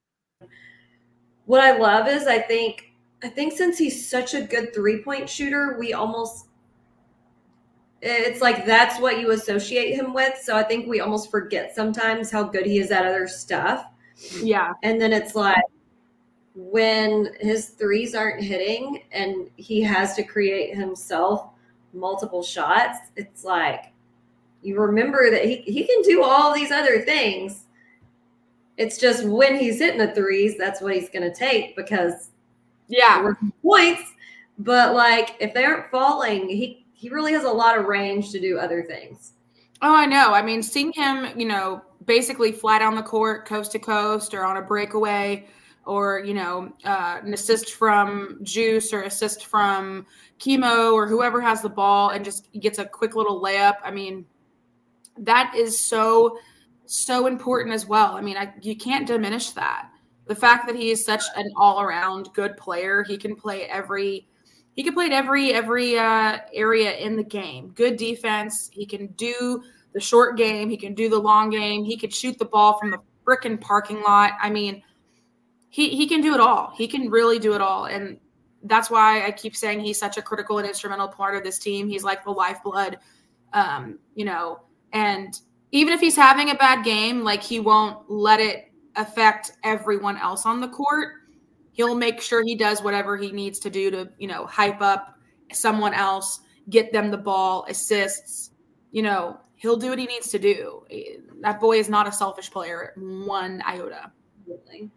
[1.45, 5.29] what I love is I think I think since he's such a good three point
[5.29, 6.47] shooter, we almost
[8.03, 10.39] it's like that's what you associate him with.
[10.41, 13.87] So I think we almost forget sometimes how good he is at other stuff.
[14.43, 14.73] Yeah.
[14.83, 15.63] And then it's like
[16.55, 21.51] when his threes aren't hitting and he has to create himself
[21.93, 23.90] multiple shots, it's like
[24.63, 27.65] you remember that he, he can do all these other things.
[28.77, 32.31] It's just when he's hitting the threes, that's what he's going to take because
[32.89, 33.33] yeah,
[33.63, 34.03] points.
[34.59, 38.41] But like if they aren't falling, he he really has a lot of range to
[38.41, 39.33] do other things.
[39.83, 40.35] Oh, I know.
[40.35, 44.45] I mean, seeing him, you know, basically flat on the court, coast to coast, or
[44.45, 45.47] on a breakaway,
[45.87, 50.07] or you know, uh, an assist from Juice or assist from
[50.39, 53.77] Chemo or whoever has the ball and just gets a quick little layup.
[53.83, 54.27] I mean,
[55.21, 56.39] that is so
[56.87, 58.17] so important as well.
[58.17, 59.91] I mean, I, you can't diminish that.
[60.27, 64.27] The fact that he is such an all-around good player, he can play every
[64.75, 67.71] he can play every every uh, area in the game.
[67.75, 68.71] Good defense.
[68.73, 69.63] He can do
[69.93, 70.71] the short game.
[70.71, 71.85] He can do the long game.
[71.85, 74.33] He could shoot the ball from the freaking parking lot.
[74.41, 74.83] I mean,
[75.69, 76.73] he he can do it all.
[76.77, 78.19] He can really do it all, and
[78.65, 81.89] that's why I keep saying he's such a critical and instrumental part of this team.
[81.89, 82.99] He's like the lifeblood.
[83.53, 84.61] Um, you know,
[84.93, 85.41] and
[85.73, 90.47] even if he's having a bad game, like he won't let it affect everyone else
[90.47, 91.15] on the court.
[91.73, 95.15] He'll make sure he does whatever he needs to do to, you know, hype up
[95.53, 98.51] someone else, get them the ball, assists.
[98.91, 100.85] You know, he'll do what he needs to do.
[101.41, 104.11] That boy is not a selfish player, one iota.
[104.47, 104.91] Really.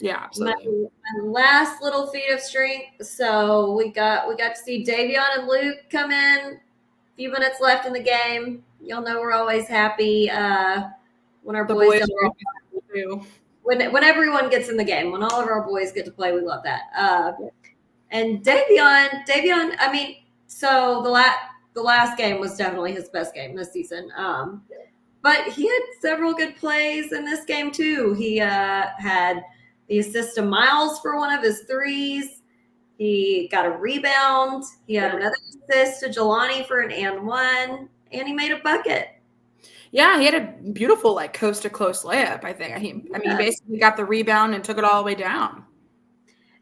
[0.00, 3.06] Yeah, my, my, last little feat of strength.
[3.06, 6.58] So we got we got to see Davion and Luke come in.
[6.58, 10.88] A few minutes left in the game y'all know we're always happy uh,
[11.42, 12.02] when our the boys,
[12.94, 13.26] boys
[13.62, 16.32] when when everyone gets in the game, when all of our boys get to play,
[16.32, 16.82] we love that.
[16.96, 17.32] Uh,
[18.10, 20.16] and Davion, Davion, I mean,
[20.46, 21.38] so the last
[21.74, 24.10] the last game was definitely his best game this season.
[24.16, 24.62] Um,
[25.22, 28.12] but he had several good plays in this game too.
[28.14, 29.42] He uh, had
[29.88, 32.42] the assist to Miles for one of his threes.
[32.98, 34.64] He got a rebound.
[34.86, 35.36] He had another
[35.70, 39.08] assist to Jelani for an and one and he made a bucket.
[39.90, 42.44] Yeah, he had a beautiful like coast to coast layup.
[42.44, 42.74] I think.
[42.74, 45.64] I mean, I mean, basically got the rebound and took it all the way down.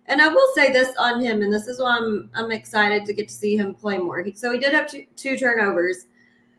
[0.07, 3.13] And I will say this on him, and this is why I'm I'm excited to
[3.13, 4.23] get to see him play more.
[4.23, 6.07] He, so he did have two, two turnovers.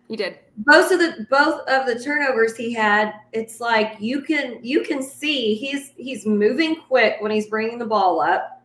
[0.08, 0.40] He did.
[0.58, 5.04] Both of the both of the turnovers he had, it's like you can you can
[5.04, 8.64] see he's he's moving quick when he's bringing the ball up.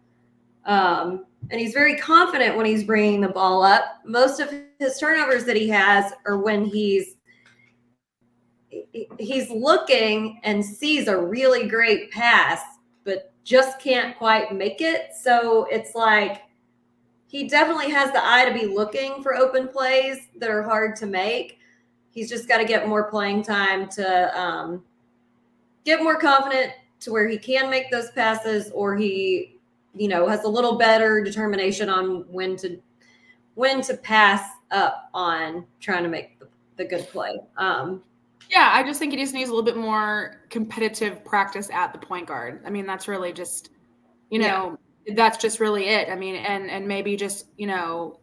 [0.65, 4.01] Um, and he's very confident when he's bringing the ball up.
[4.05, 7.15] Most of his turnovers that he has are when he's
[9.19, 12.61] he's looking and sees a really great pass,
[13.05, 15.11] but just can't quite make it.
[15.21, 16.43] So it's like
[17.27, 21.07] he definitely has the eye to be looking for open plays that are hard to
[21.07, 21.59] make.
[22.11, 24.85] He's just got to get more playing time to um,
[25.85, 29.56] get more confident to where he can make those passes or he,
[29.97, 32.81] you know, has a little better determination on when to
[33.55, 37.39] when to pass up on trying to make the, the good play.
[37.57, 38.03] Um,
[38.51, 41.99] yeah, I just think he just needs a little bit more competitive practice at the
[41.99, 42.63] point guard.
[42.65, 43.71] I mean, that's really just,
[44.31, 45.15] you know, yeah.
[45.17, 46.09] that's just really it.
[46.09, 48.21] I mean, and and maybe just you know,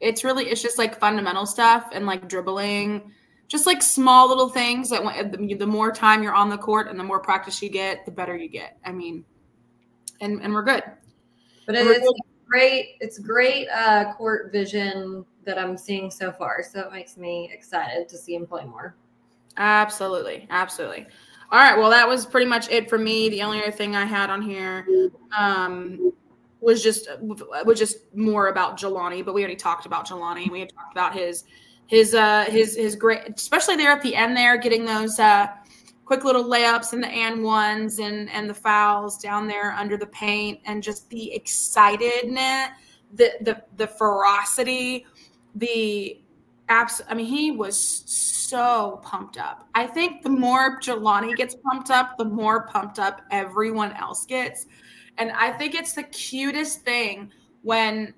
[0.00, 3.12] it's really it's just like fundamental stuff and like dribbling,
[3.48, 6.88] just like small little things that when, the, the more time you're on the court
[6.88, 8.78] and the more practice you get, the better you get.
[8.84, 9.24] I mean,
[10.20, 10.84] and and we're good.
[11.66, 12.08] But it's
[12.46, 12.96] great.
[13.00, 16.62] It's great uh, court vision that I'm seeing so far.
[16.62, 18.94] So it makes me excited to see him play more.
[19.56, 20.46] Absolutely.
[20.50, 21.06] Absolutely.
[21.50, 21.76] All right.
[21.76, 23.28] Well, that was pretty much it for me.
[23.28, 24.86] The only other thing I had on here
[25.36, 26.12] um,
[26.60, 30.50] was just was just more about Jelani, but we already talked about Jelani.
[30.50, 31.44] We had talked about his
[31.86, 35.46] his uh his his great especially there at the end there getting those uh
[36.06, 40.06] quick little layups and the and ones and and the fouls down there under the
[40.06, 42.68] paint and just the excitedness
[43.14, 45.04] the the the ferocity
[45.56, 46.18] the
[46.68, 47.76] abs I mean he was
[48.46, 49.68] so pumped up.
[49.74, 54.66] I think the more Jelani gets pumped up, the more pumped up everyone else gets.
[55.18, 57.32] And I think it's the cutest thing
[57.62, 58.14] when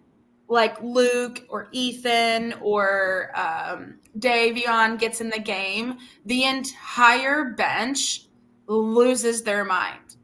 [0.49, 8.27] like Luke or Ethan or um, Davion gets in the game, the entire bench
[8.67, 10.17] loses their mind.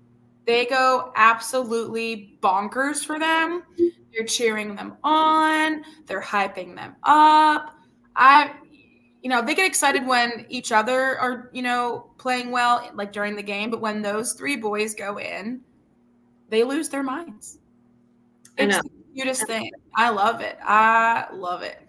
[0.47, 3.62] They go absolutely bonkers for them.
[4.12, 5.83] They're cheering them on.
[6.07, 7.75] They're hyping them up.
[8.16, 8.53] I,
[9.22, 13.37] you know, they get excited when each other are, you know, playing well, like during
[13.37, 13.70] the game.
[13.70, 15.61] But when those three boys go in,
[16.51, 17.59] they lose their minds.
[18.57, 19.71] It's the cutest thing.
[19.97, 20.59] I love it.
[20.62, 21.81] I love it.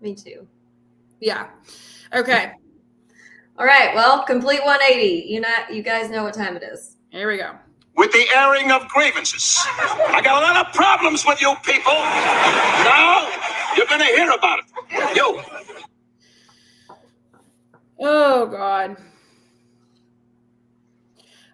[0.00, 0.46] Me too.
[1.20, 1.48] Yeah.
[2.14, 2.52] Okay.
[3.58, 3.94] All right.
[3.94, 5.26] Well, complete 180.
[5.28, 6.96] You know, you guys know what time it is.
[7.10, 7.52] Here we go
[7.96, 9.58] with the airing of grievances.
[9.64, 11.92] I got a lot of problems with you people.
[11.92, 13.28] Now
[13.76, 15.16] you're going to hear about it.
[15.16, 15.40] You.
[18.00, 18.96] Oh, God.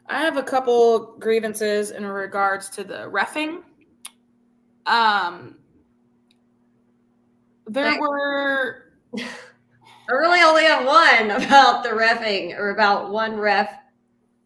[0.07, 3.63] I have a couple grievances in regards to the refing.
[4.89, 5.57] Um,
[7.67, 8.93] there were.
[9.17, 13.71] I really only have one about the refing or about one ref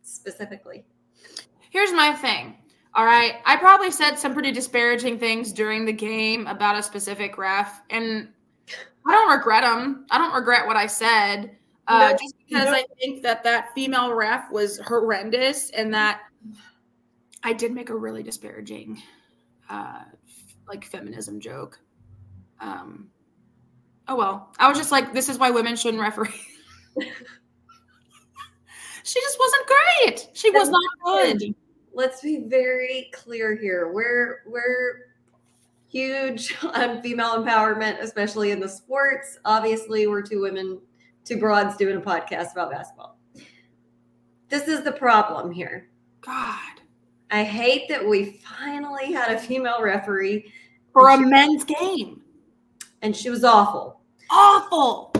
[0.02, 0.84] specifically
[1.72, 2.54] here's my thing.
[2.94, 3.36] All right.
[3.46, 8.28] I probably said some pretty disparaging things during the game about a specific ref, and
[9.06, 10.06] I don't regret them.
[10.10, 11.56] I don't regret what I said.
[11.88, 12.74] Uh, no, just because no.
[12.74, 16.20] I think that that female ref was horrendous and that
[17.42, 19.02] I did make a really disparaging,
[19.68, 20.04] uh,
[20.68, 21.78] like feminism joke.
[22.60, 23.08] Um,
[24.08, 26.28] oh well, I was just like, this is why women shouldn't referee.
[29.02, 30.28] she just wasn't great.
[30.34, 31.54] She was not good
[31.94, 33.92] let's be very clear here.
[33.92, 35.12] We're we're
[35.88, 39.38] huge on female empowerment, especially in the sports.
[39.44, 40.80] Obviously, we're two women,
[41.24, 43.18] two broads doing a podcast about basketball.
[44.48, 45.88] This is the problem here.
[46.20, 46.81] God.
[47.32, 50.52] I hate that we finally had a female referee
[50.92, 52.20] for a men's game.
[53.00, 54.02] And she was awful.
[54.30, 55.14] Awful.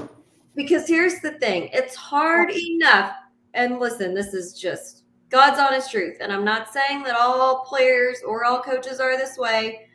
[0.55, 3.15] Because here's the thing it's hard enough.
[3.55, 6.19] And listen, this is just God's honest truth.
[6.21, 9.89] And I'm not saying that all players or all coaches are this way,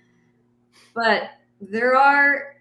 [0.96, 1.30] but
[1.62, 2.56] there are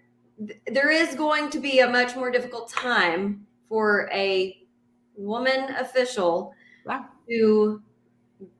[0.67, 4.67] there is going to be a much more difficult time for a
[5.15, 6.53] woman official
[6.85, 7.05] wow.
[7.27, 7.81] to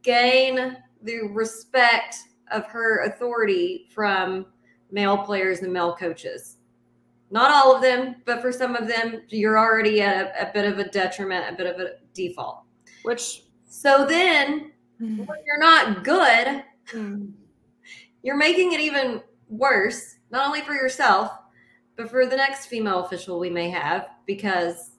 [0.02, 0.76] gain
[1.08, 2.16] the respect
[2.52, 4.46] of her authority from
[4.92, 6.58] male players and male coaches.
[7.30, 10.72] Not all of them, but for some of them, you're already at a, a bit
[10.72, 12.64] of a detriment, a bit of a default.
[13.04, 15.26] Which so then mm-hmm.
[15.26, 17.26] when you're not good, mm-hmm.
[18.24, 21.32] you're making it even worse, not only for yourself,
[21.98, 24.92] but for the next female official we may have, because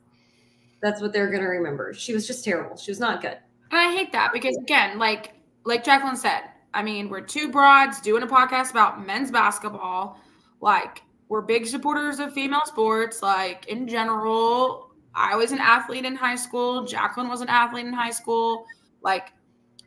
[0.82, 1.94] that's what they're going to remember.
[1.94, 2.76] She was just terrible.
[2.76, 3.38] She was not good.
[3.70, 5.34] And I hate that because again, like
[5.64, 6.42] like Jacqueline said,
[6.74, 10.20] I mean, we're two broads doing a podcast about men's basketball.
[10.60, 13.22] Like, we're big supporters of female sports.
[13.22, 16.84] Like in general, I was an athlete in high school.
[16.84, 18.64] Jacqueline was an athlete in high school.
[19.02, 19.32] Like,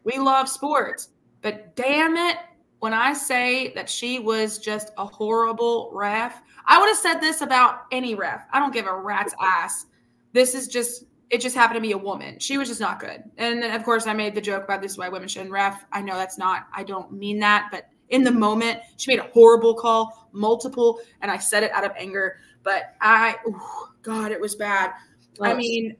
[0.03, 1.09] we love sports.
[1.41, 2.37] But damn it,
[2.79, 7.41] when I say that she was just a horrible ref, I would have said this
[7.41, 8.45] about any ref.
[8.51, 9.85] I don't give a rat's ass.
[10.33, 12.37] This is just, it just happened to be a woman.
[12.39, 13.23] She was just not good.
[13.37, 15.85] And then, of course, I made the joke about this is why women shouldn't ref.
[15.93, 18.79] I know that's not, I don't mean that, but in the moment.
[18.97, 22.37] She made a horrible call, multiple, and I said it out of anger.
[22.63, 23.37] But I,
[24.03, 24.91] God, it was bad.
[25.41, 25.95] I mean,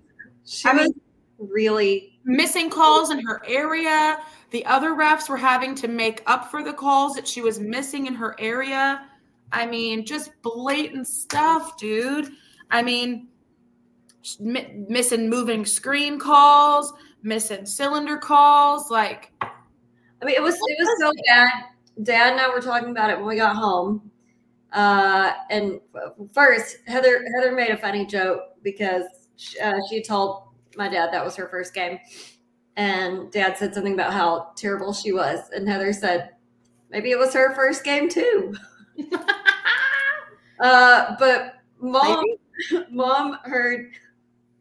[0.45, 1.01] she I was mean-
[1.49, 4.19] really missing calls in her area.
[4.51, 8.05] The other refs were having to make up for the calls that she was missing
[8.05, 9.07] in her area.
[9.53, 12.31] I mean, just blatant stuff, dude.
[12.69, 13.29] I mean,
[14.39, 16.93] mi- missing moving screen calls,
[17.23, 18.89] missing cylinder calls.
[18.89, 21.49] Like, I mean, it was it was so bad.
[22.03, 24.11] Dad and I were talking about it when we got home.
[24.71, 25.79] Uh, and
[26.33, 29.03] first, Heather Heather made a funny joke because
[29.35, 30.43] she, uh, she told
[30.77, 31.99] my dad that was her first game,
[32.77, 36.29] and Dad said something about how terrible she was, and Heather said
[36.89, 38.53] maybe it was her first game too.
[40.61, 42.23] Uh, but mom,
[42.91, 43.91] mom heard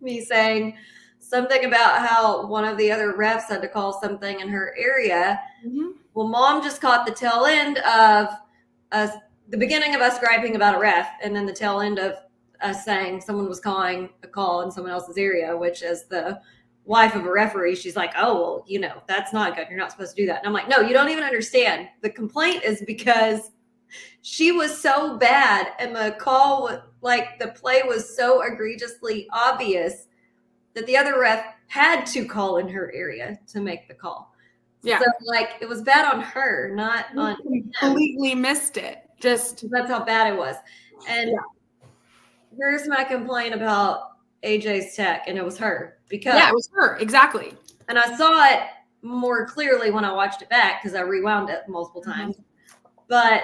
[0.00, 0.76] me saying
[1.18, 5.40] something about how one of the other refs had to call something in her area.
[5.64, 5.94] Mhm.
[6.14, 8.28] Well, mom just caught the tail end of
[8.92, 9.14] us,
[9.48, 12.16] the beginning of us griping about a ref, and then the tail end of
[12.60, 16.40] us saying someone was calling a call in someone else's area, which as the
[16.84, 19.66] wife of a referee, she's like, oh, well, you know, that's not good.
[19.68, 20.38] You're not supposed to do that.
[20.38, 21.88] And I'm like, no, you don't even understand.
[22.00, 23.52] The complaint is because
[24.22, 30.06] she was so bad and the call like the play was so egregiously obvious
[30.74, 34.34] that the other ref had to call in her area to make the call.
[34.82, 34.98] Yeah.
[34.98, 37.36] So like it was bad on her, not on
[37.78, 39.02] completely missed it.
[39.20, 40.56] Just that's how bad it was.
[41.08, 41.30] And
[42.58, 46.96] here's my complaint about AJ's tech, and it was her because yeah, it was her
[46.96, 47.54] exactly.
[47.88, 48.60] and I saw it
[49.02, 52.12] more clearly when I watched it back because I rewound it multiple Mm-hmm.
[52.12, 52.36] times.
[53.08, 53.42] But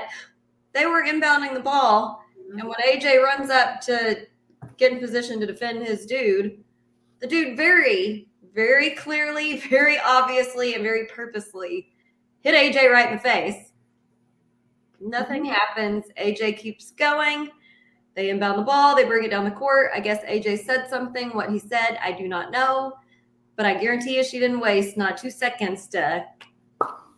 [0.73, 2.23] they were inbounding the ball,
[2.59, 4.27] and when AJ runs up to
[4.77, 6.63] get in position to defend his dude,
[7.21, 11.89] the dude very, very clearly, very obviously, and very purposely
[12.41, 13.73] hit AJ right in the face.
[15.01, 15.51] Nothing Mhm.
[15.53, 16.05] happens.
[16.17, 17.51] AJ keeps going.
[18.15, 18.97] They inbound the ball.
[18.97, 19.91] They bring it down the court.
[19.95, 21.31] I guess AJ said something.
[21.31, 22.95] What he said, I do not know.
[23.57, 26.25] But I guarantee you she didn't waste not two seconds to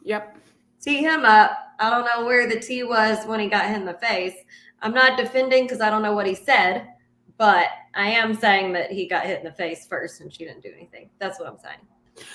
[0.02, 0.38] Yep.
[0.80, 1.52] tee him up.
[1.78, 4.34] I don't know where the tee was when he got hit in the face.
[4.82, 6.88] I'm not defending because I don't know what he said,
[7.36, 10.62] but I am saying that he got hit in the face first and she didn't
[10.62, 11.10] do anything.
[11.18, 11.78] That's what I'm saying.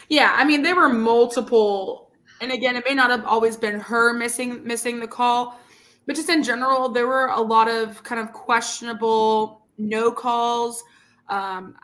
[0.10, 4.14] Yeah, I mean there were multiple, and again, it may not have always been her
[4.14, 5.60] missing missing the call,
[6.06, 10.84] but just in general, there were a lot of kind of questionable no calls.
[11.30, 11.76] Um,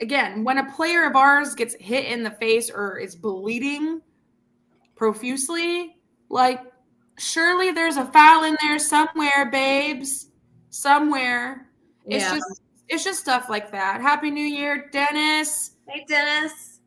[0.00, 4.00] again, when a player of ours gets hit in the face or is bleeding
[4.94, 5.96] profusely,
[6.28, 6.60] like
[7.22, 10.28] surely there's a foul in there somewhere, babes,
[10.70, 11.68] somewhere.
[12.06, 14.00] It's just it's just stuff like that.
[14.00, 15.72] Happy New Year, Dennis.
[15.88, 16.80] Hey Dennis.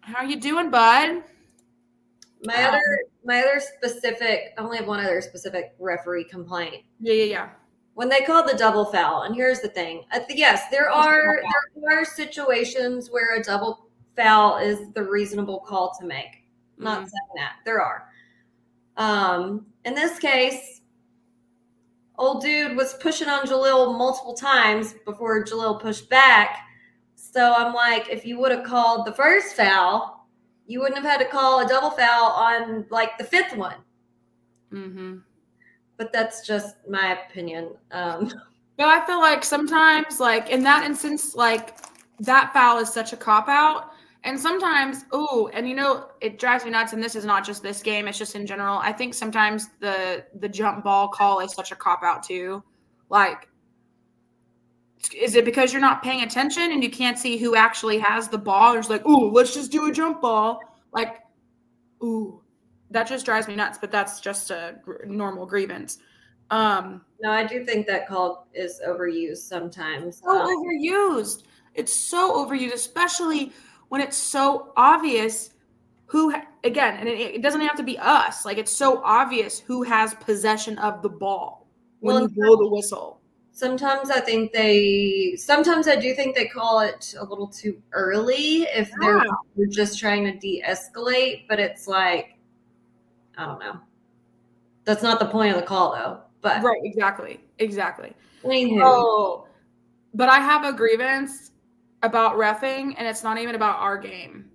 [0.00, 1.22] How you doing, bud?
[2.44, 2.80] My Um, other
[3.24, 6.84] my other specific I only have one other specific referee complaint.
[7.00, 7.48] Yeah, yeah, yeah.
[7.94, 11.40] when they called the double foul, and here's the thing: yes, there are
[11.76, 13.86] there are situations where a double
[14.16, 16.44] foul is the reasonable call to make.
[16.78, 17.10] I'm Not Mhm.
[17.10, 18.08] saying that there are.
[18.96, 20.80] Um, in this case,
[22.18, 26.58] old dude was pushing on Jalil multiple times before Jalil pushed back.
[27.14, 30.28] So I'm like, if you would have called the first foul,
[30.66, 33.76] you wouldn't have had to call a double foul on like the fifth one.
[34.72, 35.18] Mm-hmm.
[35.96, 37.74] But that's just my opinion.
[37.90, 38.32] Um,
[38.76, 41.76] But I feel like sometimes, like in that instance, like
[42.20, 43.91] that foul is such a cop out.
[44.24, 46.92] And sometimes, oh, and you know, it drives me nuts.
[46.92, 48.78] And this is not just this game; it's just in general.
[48.78, 52.62] I think sometimes the the jump ball call is such a cop out too.
[53.08, 53.48] Like,
[55.14, 58.38] is it because you're not paying attention and you can't see who actually has the
[58.38, 58.76] ball?
[58.76, 60.60] It's like, oh, let's just do a jump ball.
[60.92, 61.16] Like,
[62.02, 62.40] ooh,
[62.92, 63.78] that just drives me nuts.
[63.78, 65.98] But that's just a gr- normal grievance.
[66.50, 70.20] Um, No, I do think that call is overused sometimes.
[70.22, 71.42] so Um, overused.
[71.74, 73.52] It's so overused, especially
[73.92, 75.50] when it's so obvious
[76.06, 76.34] who,
[76.64, 78.46] again, and it, it doesn't have to be us.
[78.46, 81.66] Like it's so obvious who has possession of the ball
[82.00, 83.20] when Well, you blow the whistle.
[83.52, 88.62] sometimes I think they, sometimes I do think they call it a little too early
[88.62, 89.30] if they're, Yeah.
[89.58, 91.46] they're just trying to de escalate.
[91.46, 92.38] But it's like,
[93.36, 93.78] I don't know.
[94.84, 96.20] That's not the point of the call, though.
[96.40, 98.14] But Right, exactly, exactly.
[98.42, 99.46] anywho, Oh,
[100.14, 101.50] but I have a grievance
[102.02, 104.50] about refing, and it's not even about our game.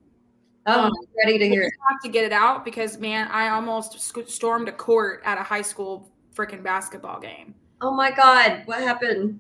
[0.66, 3.50] oh, um, I'm ready to hear just have to get it out because man, I
[3.50, 7.56] almost sc- stormed a court at a high school freaking basketball game.
[7.82, 9.40] Oh my God, what happened?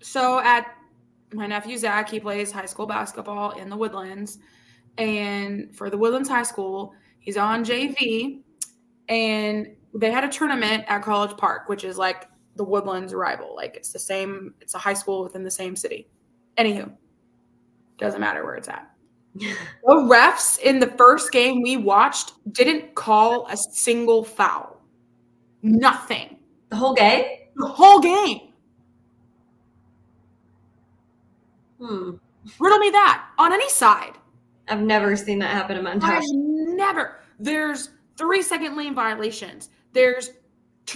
[0.00, 0.74] So at
[1.32, 4.38] my nephew Zach, he plays high school basketball in the Woodlands,
[4.98, 8.40] and for the Woodlands High School, he's on JV,
[9.08, 13.54] and they had a tournament at College Park, which is like the Woodlands rival.
[13.54, 16.08] Like it's the same, it's a high school within the same city.
[16.58, 16.92] Anywho,
[18.02, 18.88] doesn't matter where it's at.
[19.34, 19.54] the
[19.86, 24.80] refs in the first game we watched didn't call a single foul.
[25.62, 26.38] Nothing.
[26.68, 27.24] The whole game?
[27.56, 28.52] The whole game.
[31.78, 32.10] Hmm.
[32.58, 34.18] Riddle me that on any side.
[34.68, 37.16] I've never seen that happen in my entire I've never.
[37.38, 39.70] There's three second lane violations.
[39.92, 40.30] There's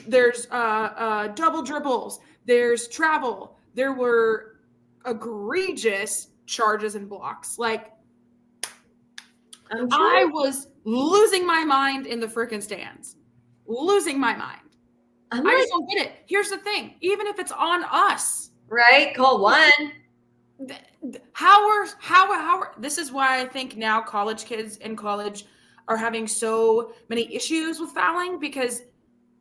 [0.06, 2.20] there's uh, uh, double dribbles.
[2.44, 3.56] There's travel.
[3.74, 4.56] There were
[5.04, 7.58] egregious charges and blocks.
[7.58, 7.92] Like
[9.70, 13.16] I was losing my mind in the freaking stands.
[13.66, 14.60] Losing my mind.
[15.32, 16.12] I'm I just don't get it.
[16.26, 16.94] Here's the thing.
[17.00, 19.14] Even if it's on us, right?
[19.14, 19.92] Call one.
[21.32, 25.46] how are how how are, this is why I think now college kids in college
[25.88, 28.82] are having so many issues with fouling because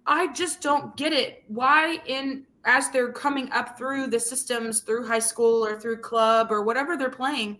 [0.08, 1.44] I just don't get it.
[1.48, 6.52] Why in as they're coming up through the systems through high school or through club
[6.52, 7.58] or whatever they're playing,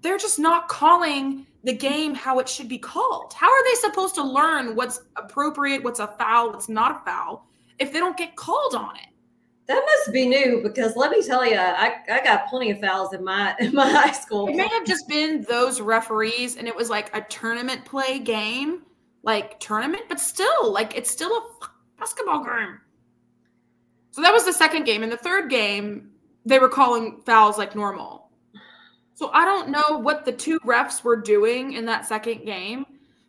[0.00, 3.32] they're just not calling the game how it should be called.
[3.34, 7.46] How are they supposed to learn what's appropriate, what's a foul, what's not a foul
[7.78, 9.08] if they don't get called on it?
[9.66, 13.12] That must be new because let me tell you, I, I got plenty of fouls
[13.12, 14.48] in my in my high school.
[14.48, 18.82] It may have just been those referees, and it was like a tournament play game,
[19.24, 21.66] like tournament, but still, like it's still a
[21.98, 22.80] basketball game.
[24.18, 25.04] So that was the second game.
[25.04, 26.10] In the third game,
[26.44, 28.32] they were calling fouls like normal.
[29.14, 32.84] So I don't know what the two refs were doing in that second game,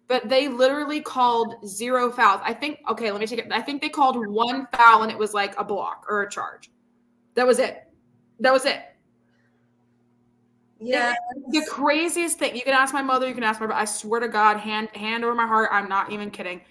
[0.07, 2.41] but they literally called zero fouls.
[2.43, 3.51] I think, okay, let me take it.
[3.51, 6.71] I think they called one foul and it was like a block or a charge.
[7.35, 7.83] That was it.
[8.39, 8.81] That was it.
[10.79, 11.13] yeah,
[11.51, 13.67] The craziest thing you can ask my mother, you can ask my.
[13.67, 13.79] Brother.
[13.79, 16.61] I swear to God, hand hand over my heart, I'm not even kidding.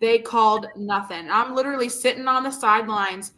[0.00, 1.30] They called nothing.
[1.30, 3.34] I'm literally sitting on the sidelines,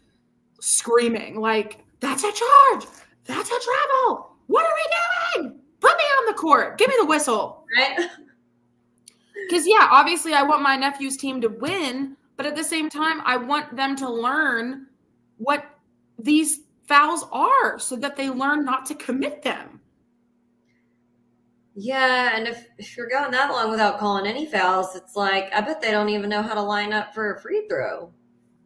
[0.61, 2.87] screaming like, "That's a charge!
[3.25, 4.37] That's a travel!
[4.47, 5.61] What are we doing?
[5.81, 6.79] Put me on the court!
[6.79, 8.09] Give me the whistle!" right.
[9.49, 13.21] Because yeah, obviously, I want my nephew's team to win, but at the same time,
[13.25, 14.87] I want them to learn
[15.39, 15.65] what
[16.19, 19.81] these fouls are, so that they learn not to commit them.
[21.75, 25.61] Yeah, and if, if you're going that long without calling any fouls, it's like I
[25.61, 28.13] bet they don't even know how to line up for a free throw.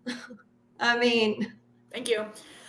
[0.80, 1.52] I mean,
[1.94, 2.26] Thank you.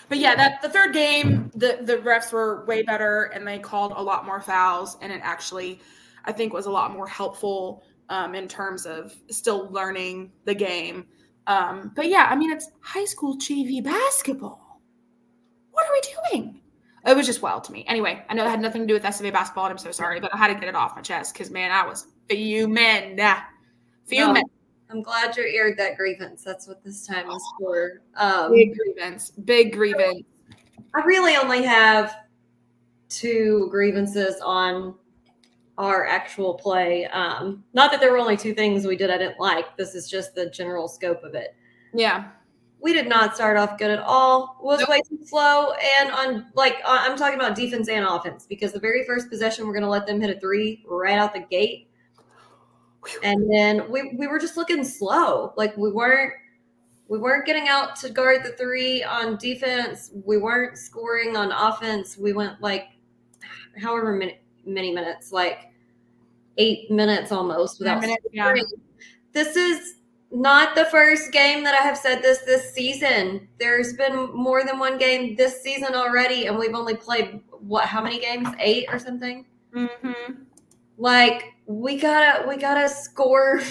[0.08, 3.94] But yeah, that the third game, the the refs were way better and they called
[3.96, 5.80] a lot more fouls, and it actually,
[6.26, 11.08] I think, was a lot more helpful um, in terms of still learning the game.
[11.48, 14.80] Um, but yeah, I mean, it's high school JV basketball.
[15.72, 16.02] What are we
[16.32, 16.62] doing?
[17.08, 17.84] It was just wild to me.
[17.88, 20.20] Anyway, I know it had nothing to do with SFA basketball, and I'm so sorry,
[20.20, 23.20] but I had to get it off my chest because man, I was fuming,
[24.06, 24.44] fuming.
[24.90, 26.44] I'm glad you aired that grievance.
[26.44, 28.02] That's what this time is for.
[28.16, 30.24] Um, Big grievance, big grievance.
[30.94, 32.16] I really only have
[33.10, 34.96] two grievances on
[35.78, 37.06] our actual play.
[37.08, 39.76] Um, not that there were only two things we did I didn't like.
[39.76, 41.56] This is just the general scope of it.
[41.94, 42.30] Yeah.
[42.80, 44.58] We did not start off good at all.
[44.62, 44.90] Was Nope.
[44.90, 48.80] way too slow, and on like uh, I'm talking about defense and offense because the
[48.80, 51.90] very first possession we're going to let them hit a three right out the gate,
[53.24, 55.54] and then we we were just looking slow.
[55.58, 56.34] Like we weren't
[57.08, 60.12] we weren't getting out to guard the three on defense.
[60.26, 62.18] We weren't scoring on offense.
[62.18, 62.88] We went like
[63.82, 65.72] however many many minutes, like
[66.58, 68.54] eight minutes almost without minutes, yeah.
[69.34, 69.96] This is
[70.32, 73.48] not the first game that I have said this this season.
[73.60, 77.86] There's been more than one game this season already, and we've only played what?
[77.86, 78.50] How many games?
[78.60, 79.46] Eight or something.
[79.74, 80.34] Mm-hmm.
[80.98, 83.62] Like we gotta we gotta score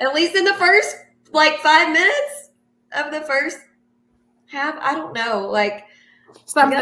[0.00, 0.96] at least in the first
[1.32, 2.50] like five minutes
[2.92, 3.58] of the first
[4.46, 4.76] half.
[4.80, 5.48] I don't know.
[5.48, 5.84] Like
[6.44, 6.78] Something.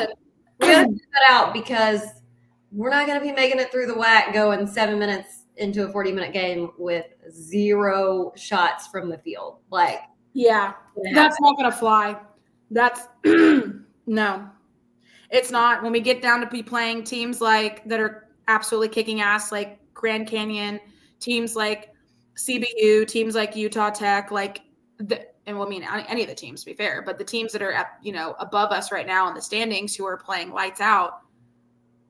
[0.58, 2.02] we gotta figure that out because
[2.72, 6.12] we're not gonna be making it through the WAC going seven minutes into a 40
[6.12, 9.58] minute game with zero shots from the field.
[9.70, 10.00] Like
[10.34, 10.74] Yeah,
[11.14, 12.16] that's not gonna fly.
[12.70, 13.02] That's
[14.06, 14.48] no,
[15.30, 15.82] it's not.
[15.82, 19.78] When we get down to be playing teams like that are absolutely kicking ass, like
[19.94, 20.80] Grand Canyon,
[21.20, 21.92] teams like
[22.36, 24.62] CBU, teams like Utah Tech, like
[24.98, 27.52] the and well, I mean any of the teams to be fair, but the teams
[27.52, 30.52] that are at you know above us right now in the standings who are playing
[30.52, 31.20] lights out,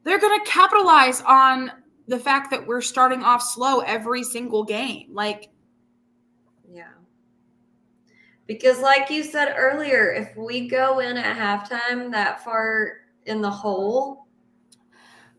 [0.05, 1.71] they're gonna capitalize on
[2.09, 5.09] the fact that we're starting off slow every single game.
[5.13, 5.51] Like
[6.73, 6.89] Yeah.
[8.47, 12.95] Because, like you said earlier, if we go in at halftime that far
[13.27, 14.27] in the hole,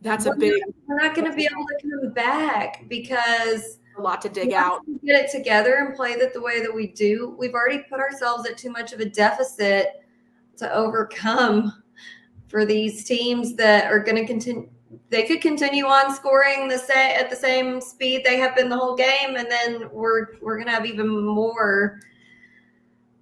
[0.01, 3.79] that's a we're big not- we're not going to be able to come back because
[3.97, 4.85] a lot to dig out.
[4.85, 7.35] To get it together and play that the way that we do.
[7.37, 10.03] We've already put ourselves at too much of a deficit
[10.57, 11.83] to overcome
[12.47, 14.69] for these teams that are going to continue.
[15.09, 18.77] They could continue on scoring the same at the same speed they have been the
[18.77, 21.99] whole game, and then we're we're going to have even more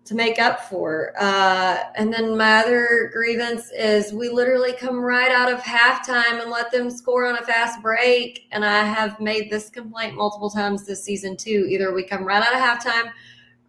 [0.10, 1.14] to make up for.
[1.20, 6.49] Uh, and then my other grievance is we literally come right out of halftime and
[6.49, 8.47] let them score on a fast break.
[8.51, 11.68] And I have made this complaint multiple times this season too.
[11.70, 13.12] Either we come right out of halftime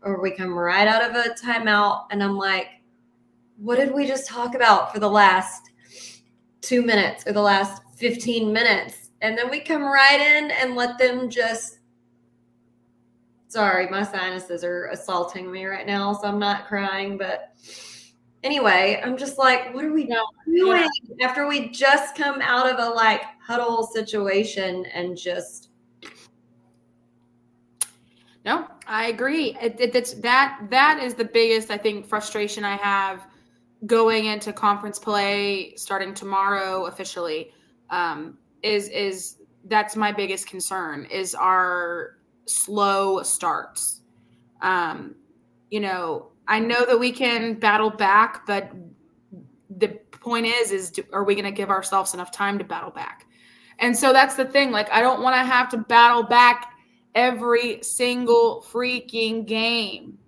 [0.01, 2.07] or we come right out of a timeout.
[2.11, 2.69] And I'm like,
[3.59, 5.73] what did we just talk about for the last
[6.63, 9.11] two minutes or the last 15 minutes?
[9.21, 11.80] And then we come right in and let them just
[13.51, 17.19] Sorry, my sinuses are assaulting me right now, so I'm not crying.
[17.19, 17.57] But
[18.45, 20.09] anyway, I'm just like, what are we
[20.47, 20.89] doing
[21.19, 21.27] yeah.
[21.27, 25.71] after we just come out of a like huddle situation and just.
[28.45, 29.57] No, I agree.
[29.61, 33.27] It, it, that that is the biggest I think frustration I have
[33.85, 37.51] going into conference play starting tomorrow officially.
[37.91, 42.20] Um, is is that's my biggest concern is our
[42.51, 44.01] slow starts.
[44.61, 45.15] Um,
[45.71, 48.71] you know, I know that we can battle back, but
[49.79, 52.91] the point is, is do, are we going to give ourselves enough time to battle
[52.91, 53.27] back?
[53.79, 54.71] And so that's the thing.
[54.71, 56.75] Like, I don't want to have to battle back
[57.15, 60.19] every single freaking game.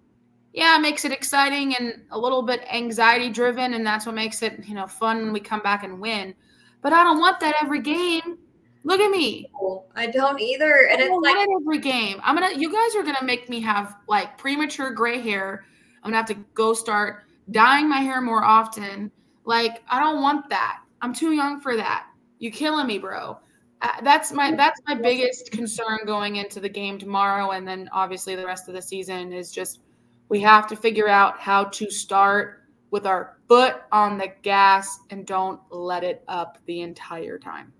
[0.53, 4.43] Yeah, it makes it exciting and a little bit anxiety driven, and that's what makes
[4.43, 6.35] it, you know, fun when we come back and win.
[6.83, 8.39] But I don't want that every game.
[8.85, 9.51] Look at me.
[9.95, 10.89] I don't either.
[10.91, 12.20] And it's like every game.
[12.24, 15.64] I'm gonna you guys are gonna make me have like premature gray hair.
[16.03, 19.11] I'm gonna have to go start dyeing my hair more often.
[19.45, 20.80] Like, I don't want that.
[21.01, 22.07] I'm too young for that.
[22.39, 23.39] You killing me, bro.
[23.83, 28.37] Uh, that's my that's my biggest concern going into the game tomorrow and then obviously
[28.37, 29.80] the rest of the season is just
[30.28, 32.62] we have to figure out how to start
[32.93, 37.72] with our foot on the gas and don't let it up the entire time.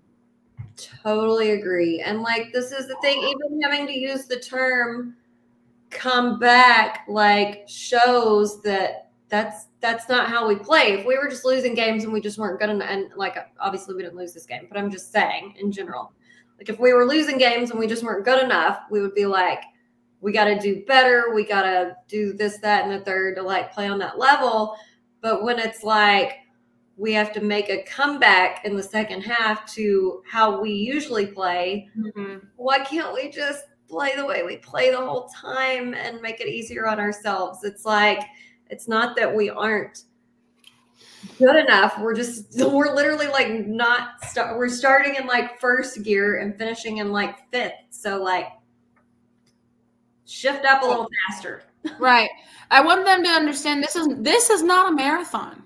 [0.75, 2.01] Totally agree.
[2.01, 5.15] And like this is the thing, even having to use the term
[5.89, 10.93] come back like shows that that's that's not how we play.
[10.93, 13.95] If we were just losing games and we just weren't good enough, and like obviously
[13.95, 16.13] we didn't lose this game, but I'm just saying in general,
[16.57, 19.25] like if we were losing games and we just weren't good enough, we would be
[19.25, 19.63] like,
[20.21, 21.33] we got to do better.
[21.33, 24.75] We got to do this, that, and the third to like play on that level.
[25.21, 26.37] But when it's like
[26.97, 31.89] we have to make a comeback in the second half to how we usually play.
[31.97, 32.45] Mm-hmm.
[32.55, 36.47] Why can't we just play the way we play the whole time and make it
[36.47, 37.63] easier on ourselves?
[37.63, 38.19] It's like,
[38.69, 40.03] it's not that we aren't
[41.39, 41.97] good enough.
[41.99, 46.97] We're just, we're literally like not, start, we're starting in like first gear and finishing
[46.97, 47.73] in like fifth.
[47.89, 48.47] So, like,
[50.25, 51.63] shift up a little faster.
[51.99, 52.29] right.
[52.71, 55.63] I want them to understand this is this is not a marathon.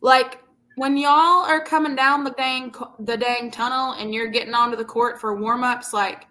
[0.00, 0.43] Like
[0.76, 4.84] when y'all are coming down the dang the dang tunnel and you're getting onto the
[4.84, 6.26] court for warm-ups like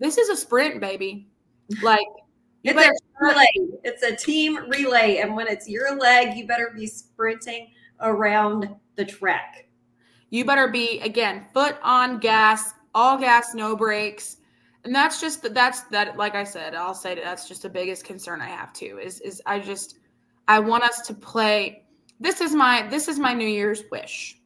[0.00, 1.28] this is a sprint baby.
[1.82, 2.06] Like
[2.64, 3.46] it's a relay.
[3.84, 5.18] It's a team relay.
[5.18, 7.70] And when it's your leg you better be sprinting
[8.00, 9.68] around the track.
[10.30, 14.38] You better be again foot on gas all gas no brakes.
[14.84, 18.04] And that's just that's that like i said i'll say that that's just the biggest
[18.04, 19.98] concern i have too is is i just
[20.46, 21.83] i want us to play
[22.20, 24.38] this is my this is my New Year's wish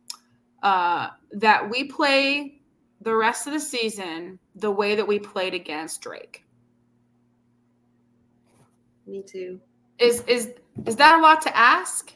[0.63, 2.61] uh, that we play
[3.03, 6.45] the rest of the season the way that we played against Drake.
[9.07, 9.61] Me too.
[9.99, 10.55] Is is
[10.87, 12.13] is that a lot to ask?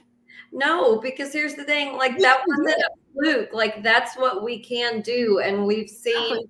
[0.53, 3.53] No, because here's the thing: like that wasn't a fluke.
[3.53, 6.49] Like that's what we can do, and we've seen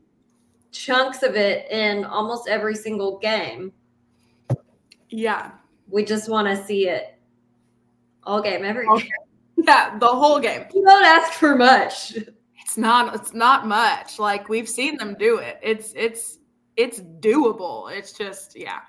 [0.72, 3.72] chunks of it in almost every single game.
[5.10, 5.52] Yeah,
[5.88, 7.18] we just want to see it
[8.24, 9.08] all game, every game.
[9.64, 10.64] Yeah, the whole game.
[10.74, 12.16] You don't ask for much.
[12.60, 14.18] It's not it's not much.
[14.18, 15.60] Like we've seen them do it.
[15.62, 16.38] It's it's
[16.76, 17.92] it's doable.
[17.92, 18.80] It's just yeah.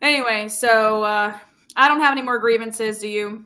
[0.00, 1.36] Anyway, so uh
[1.76, 3.44] I don't have any more grievances, do you?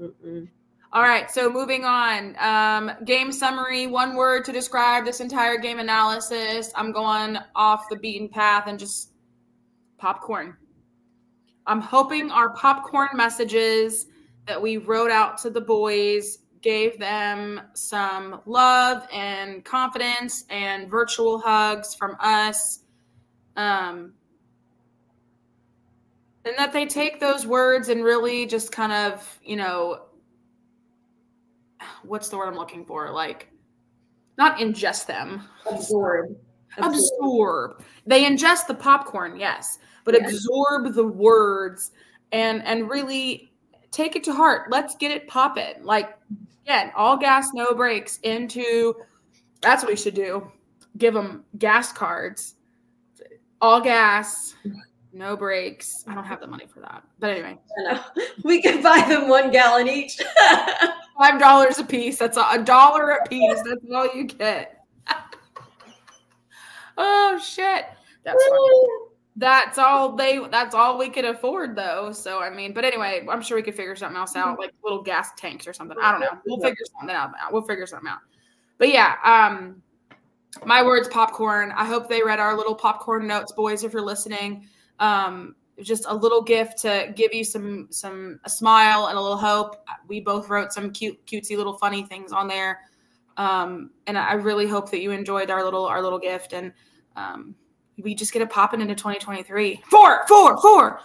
[0.00, 0.48] Mm-mm.
[0.92, 2.34] All right, so moving on.
[2.40, 6.72] Um, game summary, one word to describe this entire game analysis.
[6.74, 9.12] I'm going off the beaten path and just
[9.98, 10.56] popcorn.
[11.66, 14.06] I'm hoping our popcorn messages
[14.46, 21.38] that we wrote out to the boys gave them some love and confidence and virtual
[21.38, 22.80] hugs from us.
[23.56, 24.12] Um,
[26.44, 30.06] and that they take those words and really just kind of, you know,
[32.02, 33.10] what's the word I'm looking for?
[33.10, 33.48] Like,
[34.38, 35.44] not ingest them.
[35.70, 36.36] Absorb.
[36.78, 37.82] absorb.
[38.06, 41.90] They ingest the popcorn, yes, but absorb the words
[42.32, 43.49] and and really
[43.90, 44.70] take it to heart.
[44.70, 45.82] Let's get it popping.
[45.82, 46.16] Like
[46.64, 48.94] again, all gas, no brakes into.
[49.60, 50.50] That's what we should do.
[50.98, 52.54] Give them gas cards.
[53.60, 54.54] All gas,
[55.12, 56.04] no brakes.
[56.06, 57.58] I don't have the money for that, but anyway,
[58.44, 60.18] We could buy them one gallon each.
[61.18, 62.18] five dollars a piece.
[62.18, 63.60] That's a, a dollar a piece.
[63.62, 64.84] That's all you get.
[66.96, 67.84] oh shit,
[68.24, 69.09] that's funny.
[69.40, 70.38] That's all they.
[70.50, 72.12] That's all we could afford, though.
[72.12, 75.00] So I mean, but anyway, I'm sure we could figure something else out, like little
[75.00, 75.96] gas tanks or something.
[75.98, 76.38] I don't know.
[76.46, 77.32] We'll figure something out.
[77.50, 78.18] We'll figure something out.
[78.76, 79.82] But yeah, um,
[80.66, 81.72] my words, popcorn.
[81.74, 83.82] I hope they read our little popcorn notes, boys.
[83.82, 84.66] If you're listening,
[84.98, 89.38] um, just a little gift to give you some some a smile and a little
[89.38, 89.76] hope.
[90.06, 92.80] We both wrote some cute, cutesy little funny things on there,
[93.38, 96.74] um, and I really hope that you enjoyed our little our little gift and.
[97.16, 97.54] Um,
[98.00, 99.82] we just get it popping into 2023.
[99.88, 101.00] Four, four, four.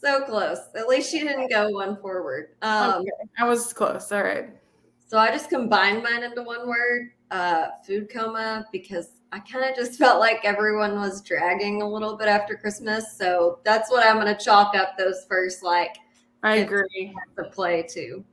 [0.00, 0.58] so close.
[0.74, 2.48] At least she didn't go one forward.
[2.62, 3.10] Um, okay.
[3.38, 4.10] I was close.
[4.12, 4.50] All right.
[5.06, 9.76] So I just combined mine into one word, uh, food coma, because I kind of
[9.76, 13.16] just felt like everyone was dragging a little bit after Christmas.
[13.16, 15.96] So that's what I'm going to chalk up those first like
[16.42, 17.14] I agree.
[17.36, 18.24] to play too.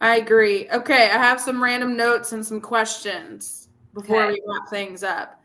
[0.00, 0.68] I agree.
[0.70, 3.65] Okay, I have some random notes and some questions
[3.96, 4.32] before Okay.
[4.34, 5.40] we wrap things up.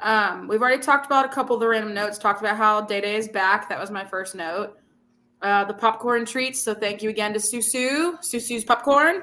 [0.00, 2.18] Um, we've already talked about a couple of the random notes.
[2.18, 3.68] Talked about how Day Day is back.
[3.68, 4.78] That was my first note.
[5.42, 6.60] Uh, the popcorn treats.
[6.60, 8.18] So thank you again to Susu.
[8.20, 9.22] Susu's popcorn.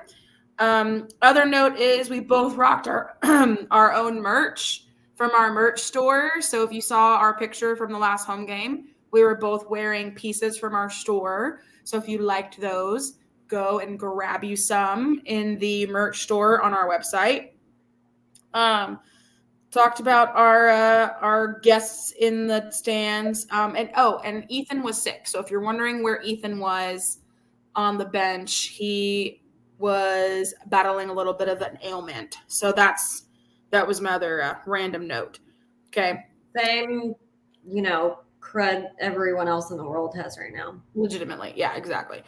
[0.60, 3.18] Um, other note is we both rocked our
[3.72, 6.42] our own merch from our merch store.
[6.42, 10.12] So if you saw our picture from the last home game, we were both wearing
[10.14, 11.62] pieces from our store.
[11.84, 13.18] So if you liked those,
[13.48, 17.52] go and grab you some in the merch store on our website.
[18.54, 19.00] Um,
[19.72, 25.02] talked about our uh, our guests in the stands, um, and oh, and Ethan was
[25.02, 25.28] sick.
[25.28, 27.20] So if you're wondering where Ethan was
[27.76, 29.42] on the bench, he
[29.78, 32.38] was battling a little bit of an ailment.
[32.48, 33.26] So that's
[33.70, 35.40] that was my other uh, random note.
[35.88, 36.26] Okay,
[36.58, 37.14] Same,
[37.66, 40.82] you know, crud everyone else in the world has right now.
[40.96, 42.24] legitimately, yeah, exactly.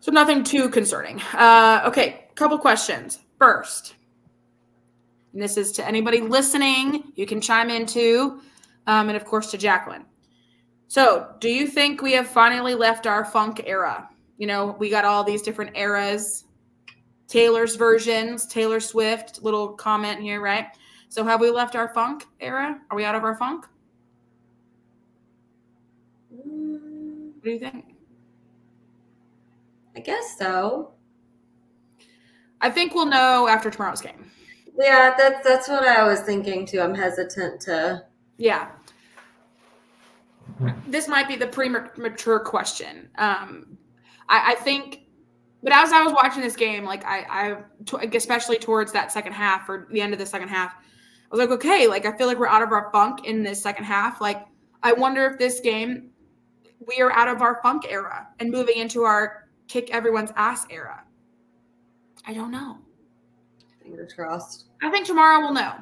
[0.00, 1.20] So nothing too concerning.
[1.34, 3.18] Uh, okay, couple questions.
[3.38, 3.96] First,
[5.32, 7.12] and this is to anybody listening.
[7.14, 8.40] You can chime in too,
[8.86, 10.04] um, and of course to Jacqueline.
[10.88, 14.08] So, do you think we have finally left our funk era?
[14.38, 16.46] You know, we got all these different eras,
[17.28, 19.42] Taylor's versions, Taylor Swift.
[19.42, 20.66] Little comment here, right?
[21.08, 22.80] So, have we left our funk era?
[22.90, 23.66] Are we out of our funk?
[26.30, 27.94] What do you think?
[29.94, 30.90] I guess so.
[32.60, 34.30] I think we'll know after tomorrow's game.
[34.80, 36.80] Yeah, that's that's what I was thinking too.
[36.80, 38.02] I'm hesitant to.
[38.38, 38.70] Yeah.
[40.86, 43.10] This might be the premature question.
[43.16, 43.76] Um,
[44.28, 45.00] I, I think,
[45.62, 47.58] but as I was watching this game, like I,
[47.92, 51.40] I, especially towards that second half or the end of the second half, I was
[51.40, 54.22] like, okay, like I feel like we're out of our funk in this second half.
[54.22, 54.46] Like
[54.82, 56.10] I wonder if this game
[56.86, 61.04] we are out of our funk era and moving into our kick everyone's ass era.
[62.26, 62.78] I don't know.
[63.82, 64.69] Fingers crossed.
[64.82, 65.74] I think tomorrow we'll know.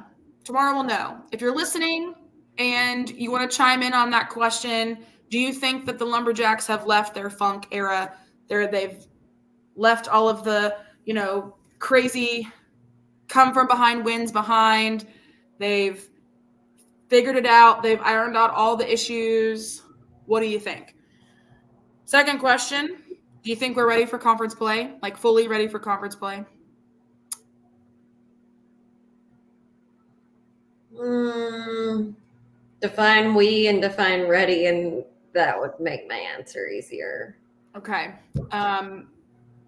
[0.43, 1.21] Tomorrow we'll know.
[1.31, 2.15] If you're listening
[2.57, 6.67] and you want to chime in on that question, do you think that the Lumberjacks
[6.67, 8.13] have left their funk era?
[8.47, 9.05] There they've
[9.75, 10.75] left all of the,
[11.05, 12.47] you know, crazy
[13.27, 15.07] come from behind wins behind.
[15.59, 16.09] They've
[17.09, 17.83] figured it out.
[17.83, 19.83] They've ironed out all the issues.
[20.25, 20.95] What do you think?
[22.05, 22.97] Second question,
[23.43, 24.95] do you think we're ready for conference play?
[25.01, 26.43] Like fully ready for conference play?
[30.99, 32.15] Mm,
[32.81, 35.03] define we and define ready, and
[35.33, 37.37] that would make my answer easier.
[37.75, 38.15] Okay.
[38.51, 39.07] Um,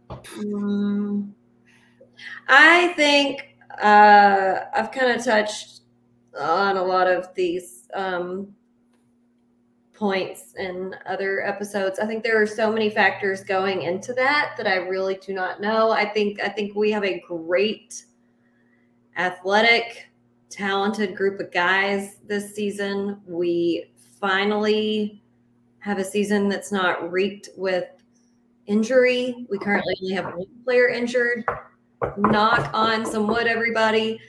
[0.10, 1.32] Mm,
[2.48, 5.82] I think uh, I've kind of touched
[6.38, 8.54] on a lot of these um,
[9.94, 12.00] points in other episodes.
[12.00, 15.62] I think there are so many factors going into that that I really do not
[15.62, 15.92] know.
[15.92, 18.06] I think I think we have a great
[19.18, 20.08] athletic,
[20.52, 23.22] talented group of guys this season.
[23.26, 25.24] We finally
[25.80, 27.86] have a season that's not reeked with
[28.68, 29.48] injury.
[29.50, 31.44] We currently only have one player injured.
[32.18, 34.20] Knock on some wood, everybody.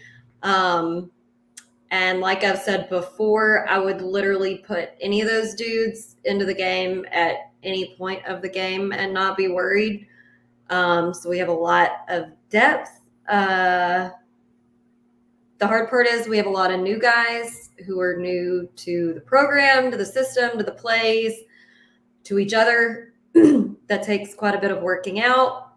[0.42, 1.10] Um,
[1.90, 6.54] and like I've said before, I would literally put any of those dudes into the
[6.54, 10.06] game at any point of the game and not be worried.
[10.70, 13.00] Um, so we have a lot of depth.
[13.28, 14.10] Uh,
[15.62, 19.14] the hard part is we have a lot of new guys who are new to
[19.14, 21.42] the program, to the system, to the plays,
[22.24, 23.14] to each other.
[23.86, 25.74] that takes quite a bit of working out.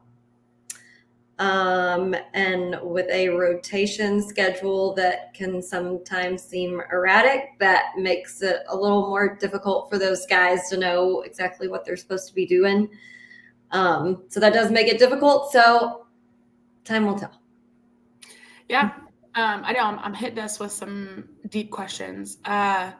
[1.37, 8.75] Um, and with a rotation schedule that can sometimes seem erratic, that makes it a
[8.75, 12.89] little more difficult for those guys to know exactly what they're supposed to be doing.
[13.69, 15.51] Um, so that does make it difficult.
[15.51, 16.07] So
[16.85, 17.39] time will tell.
[18.67, 18.93] Yeah,
[19.35, 22.37] um, I know I'm, I'm hitting us with some deep questions.
[22.45, 22.91] Uh,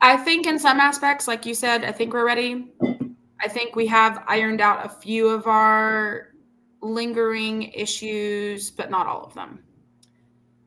[0.00, 2.72] I think in some aspects, like you said, I think we're ready.
[3.40, 6.32] I think we have ironed out a few of our
[6.82, 9.60] lingering issues, but not all of them.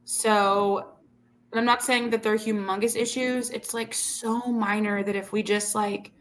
[0.05, 0.93] So,
[1.53, 3.49] I'm not saying that they're humongous issues.
[3.49, 6.11] It's like so minor that if we just like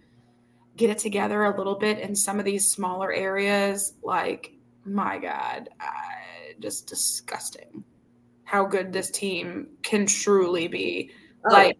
[0.76, 4.52] get it together a little bit in some of these smaller areas, like
[4.84, 7.84] my God, I, just disgusting
[8.46, 11.10] how good this team can truly be.
[11.44, 11.52] Oh.
[11.52, 11.76] Like,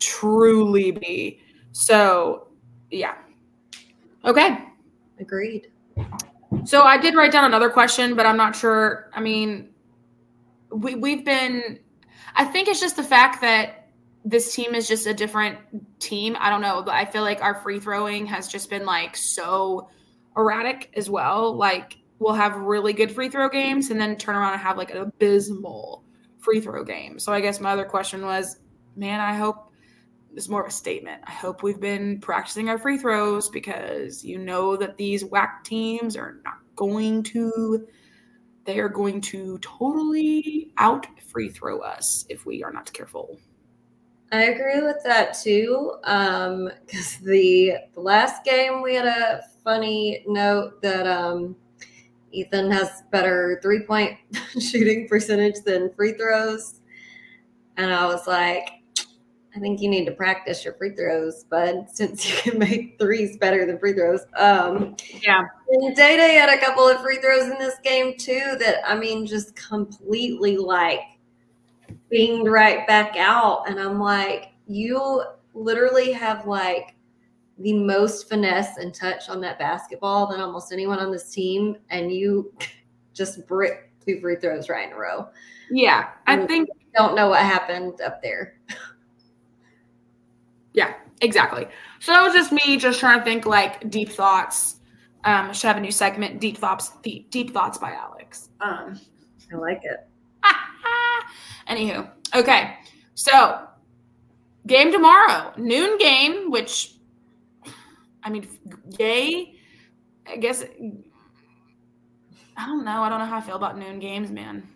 [0.00, 1.40] truly be.
[1.72, 2.48] So,
[2.90, 3.16] yeah.
[4.24, 4.64] Okay.
[5.20, 5.68] Agreed.
[6.64, 9.10] So I did write down another question, but I'm not sure.
[9.14, 9.68] I mean,
[10.70, 11.78] we we've been
[12.36, 13.88] I think it's just the fact that
[14.24, 15.58] this team is just a different
[15.98, 16.36] team.
[16.38, 19.88] I don't know, but I feel like our free throwing has just been like so
[20.36, 21.56] erratic as well.
[21.56, 24.90] Like we'll have really good free throw games and then turn around and have like
[24.90, 26.04] an abysmal
[26.38, 27.18] free throw game.
[27.18, 28.56] So I guess my other question was,
[28.96, 29.72] man, I hope
[30.34, 31.22] this is more of a statement.
[31.26, 36.16] I hope we've been practicing our free throws because you know that these WAC teams
[36.16, 37.86] are not going to
[38.64, 43.38] they are going to totally out free throw us if we are not careful.
[44.30, 45.94] I agree with that too.
[46.04, 51.56] Um, because the last game we had a funny note that um
[52.32, 54.16] Ethan has better three point
[54.60, 56.80] shooting percentage than free throws.
[57.76, 58.70] And I was like,
[59.56, 63.36] I think you need to practice your free throws, bud, since you can make threes
[63.38, 64.20] better than free throws.
[64.36, 65.42] Um, yeah.
[65.68, 68.94] And Day Day had a couple of free throws in this game too that, I
[68.94, 71.00] mean, just completely like
[72.10, 73.68] being right back out.
[73.68, 75.24] And I'm like, you
[75.54, 76.94] literally have like
[77.58, 82.12] the most finesse and touch on that basketball than almost anyone on this team, and
[82.12, 82.52] you
[83.12, 85.28] just brick two free throws right in a row.
[85.70, 88.54] Yeah, I think don't know what happened up there.
[90.74, 91.66] yeah, exactly.
[92.00, 94.76] So that was just me just trying to think like deep thoughts.
[95.24, 98.50] Um, should have a new segment, deep thoughts, deep, deep thoughts by Alex.
[98.60, 98.98] Um,
[99.52, 100.06] I like it.
[101.68, 102.76] Anywho, okay,
[103.14, 103.66] so
[104.66, 106.97] game tomorrow, noon game, which
[108.22, 108.46] I mean,
[108.98, 109.54] yay.
[110.26, 110.64] I guess
[112.56, 113.02] I don't know.
[113.02, 114.68] I don't know how I feel about noon games, man.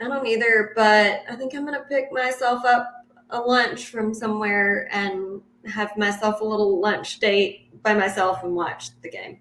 [0.00, 2.90] I don't either, but I think I'm gonna pick myself up
[3.30, 8.90] a lunch from somewhere and have myself a little lunch date by myself and watch
[9.02, 9.38] the game.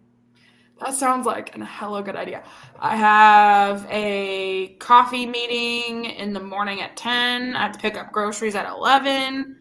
[0.80, 2.44] That sounds like a hella good idea.
[2.80, 7.56] I have a coffee meeting in the morning at 10.
[7.56, 9.60] I have to pick up groceries at 11.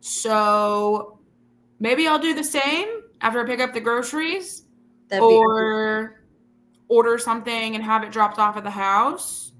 [0.00, 1.18] So
[1.82, 2.88] maybe I'll do the same
[3.20, 4.62] after I pick up the groceries
[5.08, 6.22] That'd or
[6.88, 9.52] order something and have it dropped off at the house.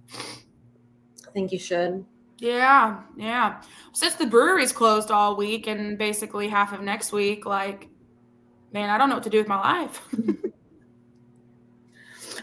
[1.26, 2.06] I think you should.
[2.38, 3.60] Yeah, yeah.
[3.92, 7.88] Since the brewery's closed all week and basically half of next week, like,
[8.72, 10.00] man, I don't know what to do with my life.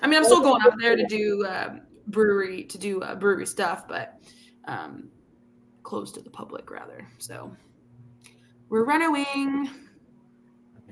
[0.01, 1.75] I mean, I'm still going out there to do uh,
[2.07, 4.19] brewery to do uh, brewery stuff, but
[4.65, 5.09] um,
[5.83, 7.07] closed to the public rather.
[7.17, 7.51] So
[8.69, 9.69] we're running.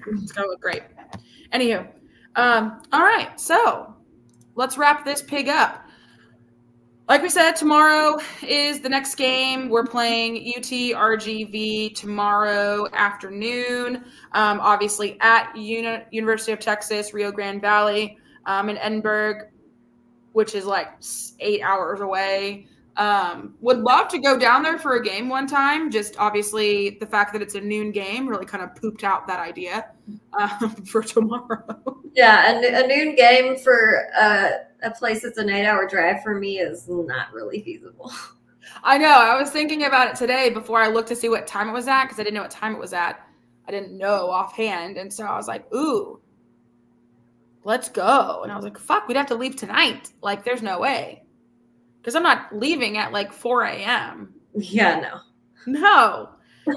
[0.07, 0.83] It's gonna look great.
[1.53, 1.87] Anywho,
[2.35, 3.95] um, all right, so
[4.55, 5.83] let's wrap this pig up.
[7.07, 9.69] Like we said, tomorrow is the next game.
[9.69, 14.03] We're playing UT RGV tomorrow afternoon.
[14.33, 19.47] Um, obviously at Uni- University of Texas, Rio Grande Valley, um, in Edinburg,
[20.33, 20.89] which is like
[21.39, 22.67] eight hours away.
[22.97, 25.91] Um, would love to go down there for a game one time.
[25.91, 29.39] Just obviously the fact that it's a noon game really kind of pooped out that
[29.39, 29.91] idea
[30.33, 32.01] um, for tomorrow.
[32.13, 34.49] Yeah, a, a noon game for uh,
[34.81, 38.11] a place that's an eight-hour drive for me is not really feasible.
[38.83, 39.07] I know.
[39.07, 41.87] I was thinking about it today before I looked to see what time it was
[41.87, 43.19] at because I didn't know what time it was at.
[43.67, 46.19] I didn't know offhand, and so I was like, "Ooh,
[47.63, 50.11] let's go!" And I was like, "Fuck, we'd have to leave tonight.
[50.21, 51.26] Like, there's no way."
[52.07, 54.33] Because I'm not leaving at like 4 a.m.
[54.55, 55.19] Yeah, no.
[55.65, 56.29] No.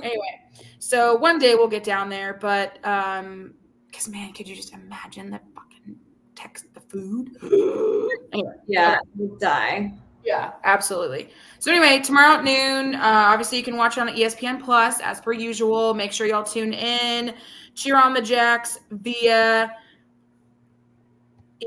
[0.02, 0.40] anyway,
[0.80, 3.54] so one day we'll get down there, but um,
[3.86, 5.96] because man, could you just imagine the fucking
[6.34, 7.28] text the food?
[8.32, 8.98] anyway, yeah,
[9.38, 9.92] die.
[10.24, 11.30] Yeah, absolutely.
[11.60, 15.20] So anyway, tomorrow at noon, uh, obviously you can watch it on ESPN Plus as
[15.20, 15.94] per usual.
[15.94, 17.34] Make sure y'all tune in,
[17.76, 19.70] cheer on the Jacks via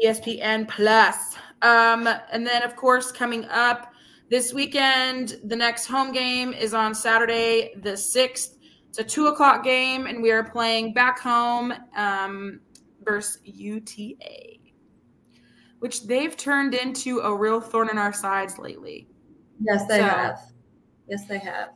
[0.04, 1.33] ESPN Plus.
[1.64, 3.94] Um, and then of course coming up
[4.30, 8.58] this weekend, the next home game is on Saturday the sixth.
[8.90, 12.60] It's a two o'clock game, and we are playing back home um,
[13.04, 14.60] versus UTA
[15.84, 19.06] which they've turned into a real thorn in our sides lately.
[19.60, 20.40] Yes, they so, have.
[21.10, 21.72] Yes, they have.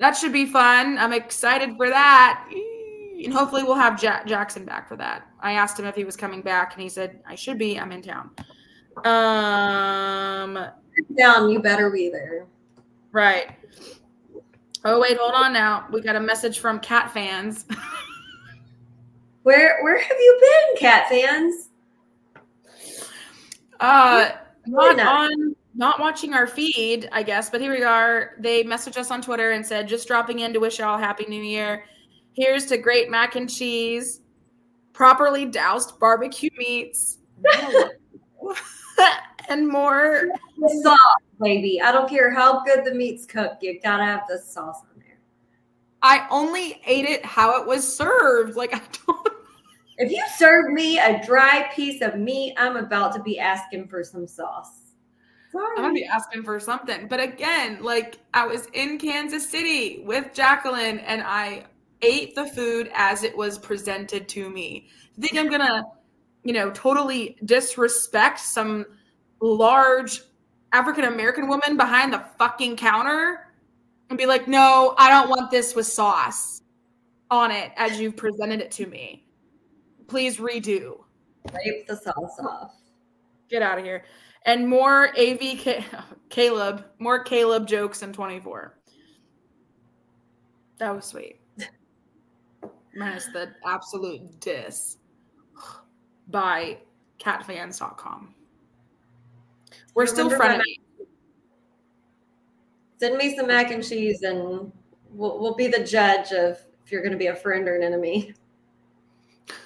[0.00, 0.98] That should be fun.
[0.98, 2.44] I'm excited for that.
[2.50, 5.28] And hopefully we'll have Jack- Jackson back for that.
[5.38, 7.78] I asked him if he was coming back and he said, I should be.
[7.78, 8.30] I'm in town.
[9.04, 10.58] Um
[11.16, 12.46] down, you better be there.
[13.12, 13.50] Right.
[14.84, 15.86] Oh wait, hold on now.
[15.90, 17.66] We got a message from cat fans.
[19.42, 21.68] where where have you been, cat fans?
[23.80, 24.30] Uh,
[24.66, 28.32] not on not watching our feed, I guess, but here we are.
[28.38, 31.42] They messaged us on Twitter and said, just dropping in to wish y'all happy new
[31.42, 31.84] year.
[32.32, 34.20] Here's to great mac and cheese,
[34.94, 37.18] properly doused barbecue meats,
[39.48, 40.28] and more.
[40.82, 40.98] Sauce,
[41.40, 41.80] baby.
[41.80, 43.62] I don't care how good the meat's cooked.
[43.62, 45.18] You gotta have the sauce on there.
[46.02, 48.56] I only ate it how it was served.
[48.56, 49.28] Like I don't
[49.98, 54.02] if you serve me a dry piece of meat, I'm about to be asking for
[54.02, 54.86] some sauce.
[55.52, 55.76] Sorry.
[55.76, 57.08] I'm gonna be asking for something.
[57.08, 61.64] But again, like I was in Kansas City with Jacqueline and I
[62.02, 64.88] ate the food as it was presented to me.
[65.18, 65.84] think I'm gonna,
[66.46, 68.86] you know, totally disrespect some
[69.40, 70.22] large
[70.72, 73.48] African American woman behind the fucking counter
[74.08, 76.62] and be like, no, I don't want this with sauce
[77.30, 79.26] on it as you've presented it to me
[80.06, 80.98] please redo.
[81.52, 82.72] Wipe the sauce off.
[83.48, 84.04] Get out of here.
[84.44, 85.84] And more AV
[86.28, 88.78] Caleb, more Caleb jokes in 24.
[90.78, 91.40] That was sweet.
[92.94, 94.98] Minus the absolute diss
[96.28, 96.78] by
[97.18, 98.34] catfans.com.
[99.94, 100.80] We're still frenemies.
[102.98, 104.72] Send me some mac and cheese and
[105.10, 107.82] we'll, we'll be the judge of if you're going to be a friend or an
[107.82, 108.34] enemy.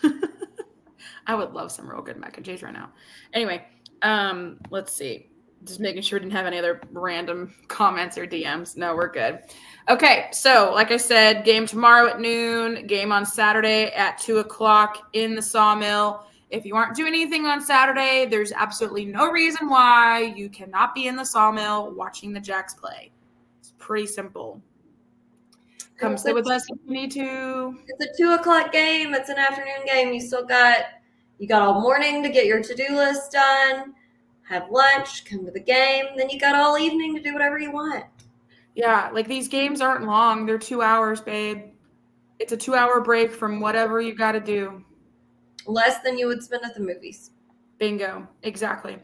[1.27, 2.91] I would love some real good mac and cheese right now.
[3.33, 3.65] Anyway,
[4.03, 5.29] um, let's see.
[5.65, 8.77] Just making sure we didn't have any other random comments or DMs.
[8.77, 9.41] No, we're good.
[9.89, 15.11] Okay, so like I said, game tomorrow at noon, game on Saturday at two o'clock
[15.13, 16.27] in the sawmill.
[16.51, 21.07] If you aren't doing anything on Saturday, there's absolutely no reason why you cannot be
[21.07, 23.13] in the sawmill watching the Jacks play.
[23.61, 24.61] It's pretty simple.
[25.97, 27.79] Come sit with us if you need to.
[27.87, 29.15] It's a two o'clock game.
[29.15, 30.13] It's an afternoon game.
[30.13, 30.87] You still got
[31.41, 33.95] you got all morning to get your to-do list done,
[34.43, 37.73] have lunch, come to the game, then you got all evening to do whatever you
[37.73, 38.05] want.
[38.75, 40.45] Yeah, like these games aren't long.
[40.45, 41.71] They're 2 hours, babe.
[42.39, 44.85] It's a 2-hour break from whatever you got to do.
[45.67, 47.31] Less than you would spend at the movies.
[47.79, 48.27] Bingo.
[48.43, 48.99] Exactly.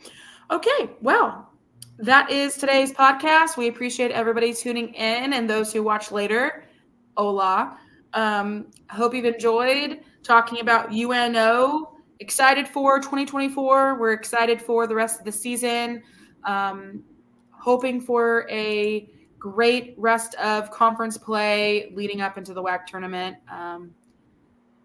[0.51, 1.51] Okay, well,
[1.99, 3.57] that is today's podcast.
[3.57, 6.65] We appreciate everybody tuning in and those who watch later.
[7.16, 7.78] Hola.
[8.15, 13.99] Um, hope you've enjoyed talking about UNO excited for 2024.
[13.99, 16.03] We're excited for the rest of the season.
[16.45, 17.03] Um,
[17.51, 23.37] hoping for a great rest of conference play leading up into the WAC tournament.
[23.51, 23.95] Um,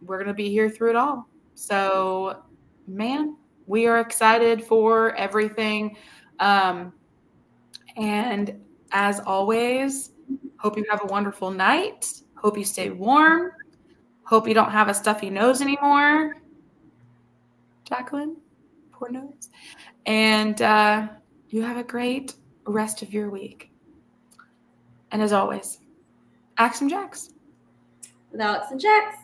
[0.01, 1.27] we're going to be here through it all.
[1.61, 2.41] So,
[2.87, 5.95] man, we are excited for everything.
[6.39, 6.91] Um,
[7.95, 8.59] and
[8.91, 10.09] as always,
[10.57, 12.07] hope you have a wonderful night.
[12.35, 13.51] Hope you stay warm.
[14.23, 16.41] Hope you don't have a stuffy nose anymore.
[17.83, 18.37] Jacqueline.
[18.91, 19.51] Poor notes.
[20.07, 21.09] And uh,
[21.49, 22.33] you have a great
[22.65, 23.71] rest of your week.
[25.11, 25.77] And as always,
[26.57, 27.29] Axe and Jacks.
[28.31, 29.20] With Alex and Jacks.